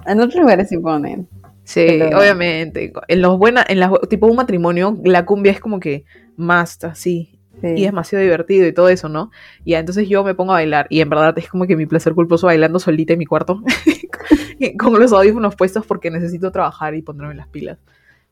[0.07, 1.27] En otros lugares sí ponen.
[1.65, 5.81] Sí, Pero- obviamente, en los buenas, en las, tipo un matrimonio, la cumbia es como
[5.81, 6.05] que
[6.37, 7.67] más así, Sí.
[7.77, 9.31] y es demasiado divertido y todo eso, ¿no?
[9.63, 12.13] Y entonces yo me pongo a bailar y en verdad es como que mi placer
[12.13, 13.63] culposo bailando solita en mi cuarto
[14.79, 17.77] con los audífonos puestos porque necesito trabajar y ponerme las pilas.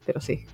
[0.05, 0.45] Pero sí,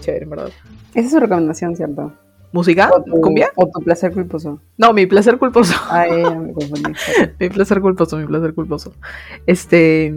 [0.00, 0.50] chévere, en verdad.
[0.94, 2.12] Esa es su recomendación, ¿cierto?
[2.52, 2.90] ¿Música?
[2.92, 3.50] O tu, ¿Cumbia?
[3.56, 4.60] O tu placer culposo.
[4.76, 5.74] No, mi placer culposo.
[5.90, 6.92] Ay, me confundí.
[7.40, 8.92] mi placer culposo, mi placer culposo.
[9.46, 10.14] Este...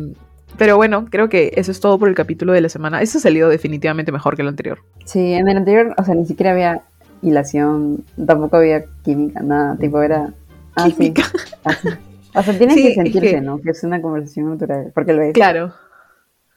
[0.57, 3.01] Pero bueno, creo que eso es todo por el capítulo de la semana.
[3.01, 4.80] Este ha salido definitivamente mejor que el anterior.
[5.03, 6.82] Sí, en el anterior, o sea, ni siquiera había
[7.26, 10.34] hilación, tampoco había química, nada, tipo era...
[10.76, 11.23] Ah, sí, Química.
[11.63, 11.88] así.
[12.34, 13.61] O sea, tiene Sí, que es sentirse, que- ¿no?
[13.61, 15.34] Que es una conversación natural, porque lo es.
[15.34, 15.73] Claro.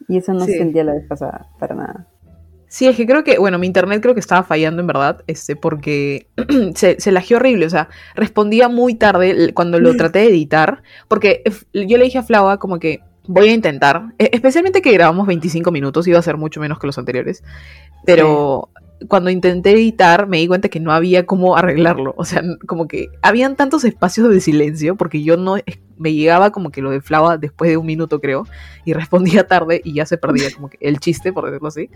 [0.09, 0.53] Y eso no Sí.
[0.53, 2.07] se sentía la vez pasada, para nada.
[2.67, 5.57] Sí, es que creo que, bueno, mi internet creo que estaba fallando en verdad, este,
[5.57, 6.27] porque
[6.75, 11.43] se, se lagió horrible, o sea, respondía muy tarde cuando lo traté de editar, porque
[11.73, 15.71] yo le dije a Flava como que voy a intentar, e- especialmente que grabamos 25
[15.71, 17.43] minutos, iba a ser mucho menos que los anteriores,
[18.05, 18.69] pero
[19.07, 23.09] cuando intenté editar me di cuenta que no había cómo arreglarlo, o sea, como que
[23.23, 25.57] habían tantos espacios de silencio, porque yo no,
[25.97, 28.47] me llegaba como que lo de Flava después de un minuto creo,
[28.85, 31.91] y respondía tarde y ya se perdía como que el chiste, por decirlo así.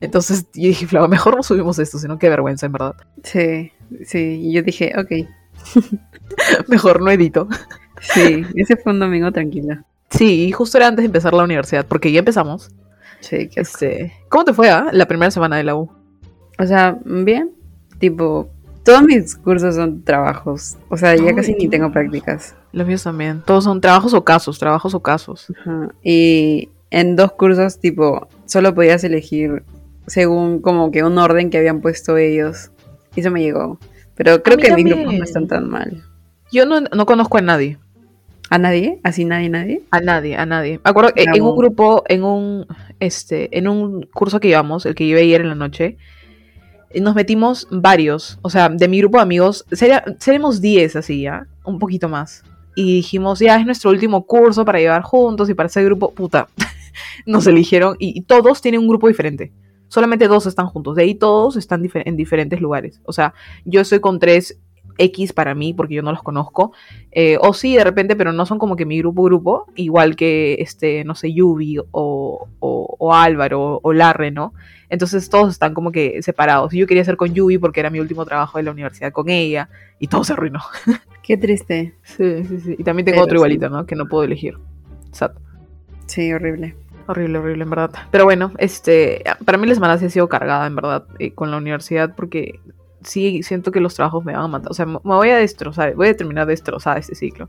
[0.00, 2.96] Entonces yo dije, Flava, mejor no subimos esto, sino qué vergüenza, en verdad.
[3.22, 3.70] Sí,
[4.04, 5.28] sí, y yo dije, ok,
[6.68, 7.48] Mejor no edito.
[8.00, 9.76] sí, ese fue un domingo tranquilo.
[10.10, 12.70] Sí, y justo era antes de empezar la universidad, porque ya empezamos.
[13.20, 13.84] Sí, qué asco.
[13.84, 15.90] Este, ¿Cómo te fue ah, la primera semana de la U?
[16.62, 17.50] O sea, bien,
[17.98, 18.48] tipo,
[18.84, 22.54] todos mis cursos son trabajos, o sea, ya casi ni tengo prácticas.
[22.70, 23.42] Los míos también.
[23.44, 25.52] Todos son trabajos o casos, trabajos o casos.
[25.60, 25.92] Ajá.
[26.04, 29.64] Y en dos cursos, tipo, solo podías elegir
[30.06, 32.70] según como que un orden que habían puesto ellos.
[33.16, 33.80] Y eso me llegó.
[34.14, 34.98] Pero creo que mis también.
[34.98, 36.04] grupos no están tan mal.
[36.52, 37.78] Yo no, no conozco a nadie.
[38.50, 39.00] ¿A nadie?
[39.02, 39.82] ¿Así nadie, nadie?
[39.90, 40.78] A nadie, a nadie.
[40.84, 42.66] Me acuerdo en un grupo, en un,
[43.00, 45.96] este, en un curso que llevamos, el que llevé ayer en la noche,
[47.00, 51.46] nos metimos varios, o sea, de mi grupo de amigos, sería, seremos 10 así, ¿ya?
[51.64, 52.44] Un poquito más.
[52.74, 56.48] Y dijimos, ya es nuestro último curso para llevar juntos y para ese grupo, puta,
[57.26, 59.52] nos eligieron y, todos tienen un grupo diferente.
[59.88, 63.00] Solamente dos están juntos, de ahí todos están en diferentes lugares.
[63.04, 63.34] O sea,
[63.64, 64.58] yo estoy con tres
[64.98, 66.72] X para mí, porque yo no los conozco.
[67.10, 70.56] Eh, o sí, de repente, pero no son como que mi grupo grupo, igual que,
[70.60, 74.54] este, no sé, Yubi o, o, o Álvaro o Larre, ¿no?
[74.92, 76.72] Entonces todos están como que separados.
[76.72, 79.70] Yo quería hacer con Yubi porque era mi último trabajo de la universidad con ella
[79.98, 80.60] y todo se arruinó.
[81.22, 81.94] Qué triste.
[82.02, 82.76] Sí, sí, sí.
[82.78, 83.38] Y también tengo Pero otro sí.
[83.38, 83.86] igualito, ¿no?
[83.86, 84.58] Que no puedo elegir.
[85.12, 85.32] Sad.
[86.04, 86.76] Sí, horrible.
[87.06, 87.90] Horrible, horrible, en verdad.
[88.10, 91.50] Pero bueno, este, para mí la semana sí ha sido cargada, en verdad, eh, con
[91.50, 92.60] la universidad, porque
[93.04, 94.70] sí siento que los trabajos me van a matar.
[94.70, 97.48] O sea, me voy a destrozar, voy a terminar destrozada este ciclo.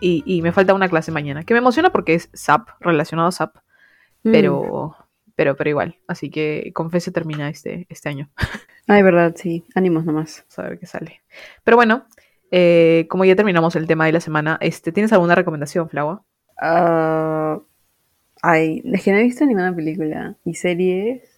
[0.00, 3.32] Y, y me falta una clase mañana, que me emociona porque es SAP, relacionado a
[3.32, 3.56] SAP,
[4.24, 4.32] Mm.
[4.32, 4.96] pero,
[5.36, 5.96] pero, pero igual.
[6.08, 8.30] Así que con fe se termina este, este año.
[8.88, 9.64] Ay, verdad, sí.
[9.76, 10.44] Ánimos nomás.
[10.56, 11.22] A ver qué sale.
[11.62, 12.06] Pero bueno,
[12.50, 16.24] eh, como ya terminamos el tema de la semana, este, ¿tienes alguna recomendación, Flaua?
[16.60, 17.60] Ah,
[18.42, 20.36] ay, es que no he visto ninguna película.
[20.44, 21.37] ¿Y series?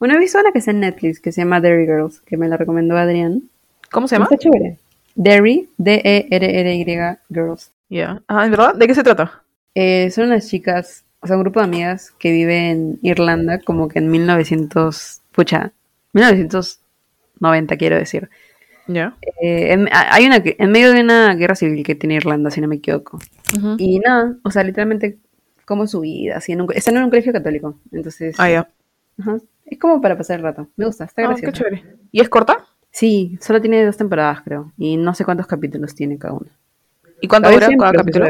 [0.00, 3.42] Una que está en Netflix que se llama Derry Girls, que me la recomendó Adrián.
[3.90, 4.24] ¿Cómo se llama?
[4.24, 4.78] Está chévere.
[5.14, 6.84] Derry, D-E-R-R-Y
[7.28, 7.70] Girls.
[7.90, 8.22] Ya.
[8.26, 8.74] Ah, ¿en verdad?
[8.74, 9.42] ¿De qué se trata?
[9.74, 13.88] Eh, son unas chicas, o sea, un grupo de amigas que vive en Irlanda, como
[13.88, 15.72] que en 1900, pucha,
[16.14, 18.30] 1990 quiero decir.
[18.86, 19.16] Ya.
[19.42, 22.68] Eh, en, hay una en medio de una guerra civil que tiene Irlanda, si no
[22.68, 23.18] me equivoco.
[23.78, 25.18] Y nada, o sea, literalmente
[25.64, 28.68] como su vida, así en un, están en un colegio católico, entonces Ah, ya.
[29.20, 29.38] ajá,
[29.70, 30.68] es como para pasar el rato.
[30.76, 31.52] Me gusta, está Ah, gracioso.
[31.52, 31.96] qué chévere.
[32.12, 32.66] ¿Y es corta?
[32.90, 36.50] Sí, solo tiene dos temporadas, creo, y no sé cuántos capítulos tiene cada uno.
[37.20, 38.26] ¿Y cuánto dura cada capítulo?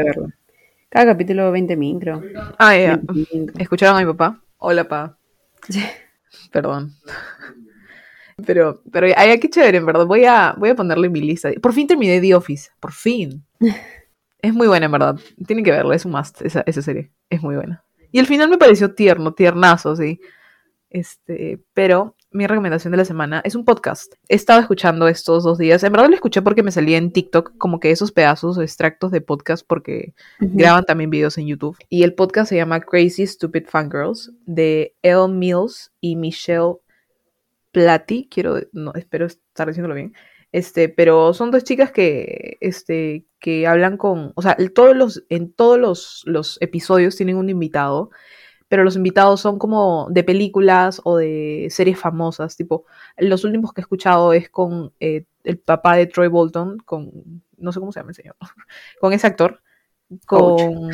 [0.89, 2.21] Cada capítulo 20 min, creo.
[2.59, 2.97] Ah, ya.
[3.01, 3.53] 25.
[3.57, 4.41] ¿Escucharon a mi papá?
[4.57, 5.17] Hola, pa.
[6.51, 6.91] Perdón.
[8.45, 10.05] Pero, pero, ay, qué chévere, en verdad.
[10.07, 11.51] Voy a, voy a ponerle en mi lista.
[11.61, 12.71] Por fin terminé The Office.
[12.79, 13.43] Por fin.
[14.43, 15.19] Es muy buena, en verdad.
[15.45, 17.11] Tienen que verla, es un must, esa, esa serie.
[17.29, 17.83] Es muy buena.
[18.11, 20.19] Y el final me pareció tierno, tiernazo, sí.
[20.91, 24.13] Este, pero mi recomendación de la semana es un podcast.
[24.29, 25.83] He estado escuchando estos dos días.
[25.83, 29.11] En verdad lo escuché porque me salía en TikTok como que esos pedazos o extractos
[29.11, 31.77] de podcast porque graban también videos en YouTube.
[31.89, 36.75] Y el podcast se llama Crazy Stupid Fangirls de Elle Mills y Michelle
[37.71, 38.27] Platy.
[38.29, 40.13] Quiero, no, espero estar diciéndolo bien.
[40.51, 45.53] Este, pero son dos chicas que, este, que hablan con, o sea, todos los, en
[45.53, 48.09] todos los, los episodios tienen un invitado,
[48.71, 52.85] pero los invitados son como de películas o de series famosas, tipo,
[53.17, 57.11] los últimos que he escuchado es con eh, el papá de Troy Bolton, con,
[57.57, 58.37] no sé cómo se llama el señor,
[59.01, 59.61] con ese actor,
[60.25, 60.61] Coach.
[60.61, 60.89] con,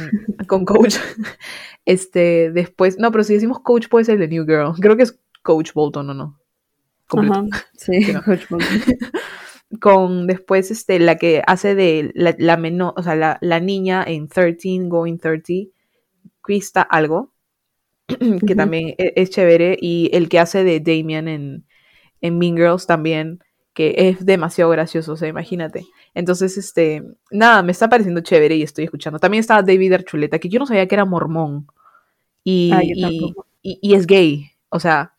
[0.47, 0.95] con Coach.
[1.85, 5.19] Este, después, no, pero si decimos Coach puede ser de New Girl, creo que es
[5.43, 6.39] Coach Bolton o no.
[7.09, 8.11] Ajá, sí.
[8.25, 8.81] Coach Bolton.
[9.79, 14.03] Con después este, la que hace de la, la menor, o sea, la, la niña
[14.03, 15.71] en 13, Going 30,
[16.41, 17.36] Krista algo,
[18.47, 21.65] que también e- es, chévere, y el que hace de Damian en,
[22.21, 23.39] en Mean Girls también,
[23.73, 25.85] que es demasiado gracioso, o sea, imagínate.
[26.13, 29.19] Entonces, este, nada, me está pareciendo chévere y estoy escuchando.
[29.19, 31.67] También está David Archuleta, que yo no sabía que era mormón,
[32.43, 32.81] y, Ah,
[33.63, 35.13] y es gay, o sea,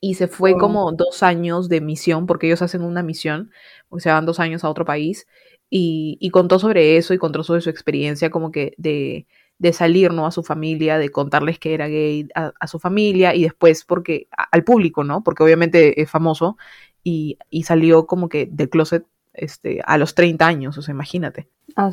[0.00, 0.58] y se fue Oh.
[0.58, 3.50] como dos años de misión, porque ellos hacen una misión,
[3.88, 5.26] o sea, van dos años a otro país,
[5.70, 9.26] y, y contó sobre eso y contó sobre su experiencia como que de,
[9.62, 10.26] de salir, ¿no?
[10.26, 14.28] A su familia, de contarles que era gay a, a su familia, y después porque,
[14.36, 15.22] a- al público, ¿no?
[15.24, 16.56] Porque obviamente es famoso,
[17.04, 21.48] y, y salió como que del closet este, a los 30 años, o sea, imagínate.
[21.76, 21.90] Ah,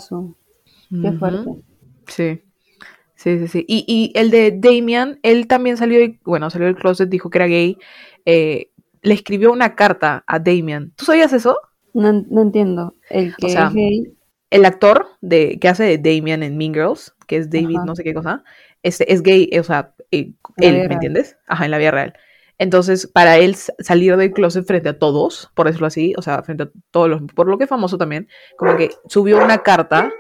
[1.02, 1.50] qué fuerte.
[2.08, 2.42] Sí.
[3.16, 3.66] Sí, sí, sí.
[3.68, 7.48] Y, y el de Damian, él también salió, bueno, salió del closet, dijo que era
[7.48, 7.78] gay.
[8.26, 10.94] eh, le escribió una carta a Damian.
[10.96, 11.58] ¿Tú sabías eso?
[11.94, 12.96] No, no entiendo.
[13.10, 14.18] El que sea, es gay.
[14.50, 17.86] El actor de, que hace de Damian en Mean Girls, que es David Ajá.
[17.86, 18.44] no sé qué cosa,
[18.84, 20.92] este, es gay, o sea, eh, él, ¿me real.
[20.94, 21.38] entiendes?
[21.48, 22.14] Ajá, en la vida real.
[22.58, 26.64] Entonces, para él salir del closet frente a todos, por decirlo así, o sea, frente
[26.64, 28.28] a todos los, por lo que es famoso también,
[28.58, 30.12] como que subió una carta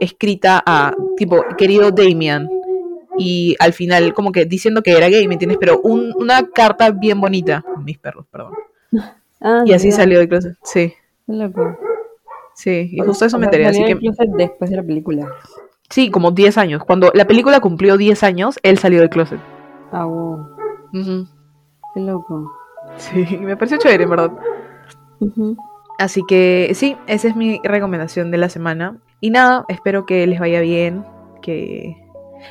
[0.00, 2.48] escrita a, tipo, querido Damian,
[3.18, 5.58] y al final como que diciendo que era gay, ¿me entiendes?
[5.60, 8.52] Pero un- una carta bien bonita, mis perros, perdón.
[9.44, 10.94] Ah, Y así salió del closet, sí.
[11.26, 11.76] Loco.
[12.54, 13.98] Sí, y justo eso me enteré, así que
[14.36, 15.26] después de la película.
[15.88, 16.84] sí, como 10 años.
[16.84, 19.40] Cuando la película cumplió 10 años, él salió del closet.
[19.90, 20.46] Ah, wow.
[20.92, 21.26] Ujú.
[21.94, 22.50] Qué loco.
[22.96, 24.32] Sí, me pareció chévere, en verdad.
[25.20, 25.56] Ujú.
[25.98, 28.98] Así que sí, esa es mi recomendación de la semana.
[29.20, 31.04] Y nada, espero que les vaya bien,
[31.42, 31.96] que...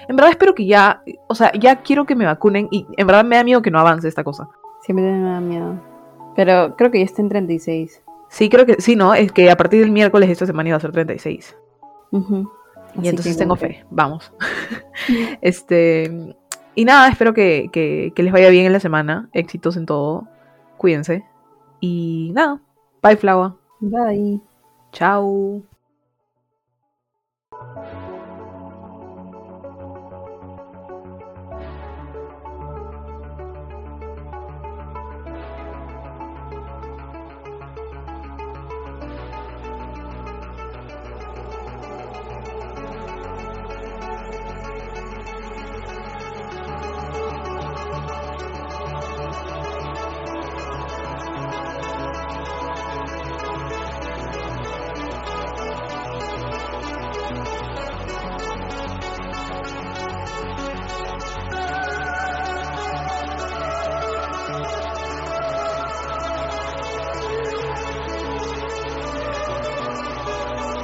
[0.08, 3.26] En verdad espero que ya, o sea, ya quiero que me vacunen y en verdad
[3.26, 4.48] me da miedo que no avance esta cosa.
[4.84, 5.82] Siempre me da miedo.
[6.34, 8.01] Pero creo que ya está en 36.
[8.32, 9.14] Sí, creo que sí, ¿no?
[9.14, 11.58] Es que a partir del miércoles esta semana iba a ser 36.
[12.12, 12.50] Ujú.
[12.96, 14.32] Y Así entonces tengo fe, vamos.
[15.42, 16.34] este,
[16.74, 20.30] y nada, espero que, que, que les vaya bien en la semana, éxitos en todo,
[20.78, 21.26] cuídense.
[21.82, 22.62] Y nada,
[23.04, 24.40] bye Flava, Bye.
[24.94, 25.62] chao.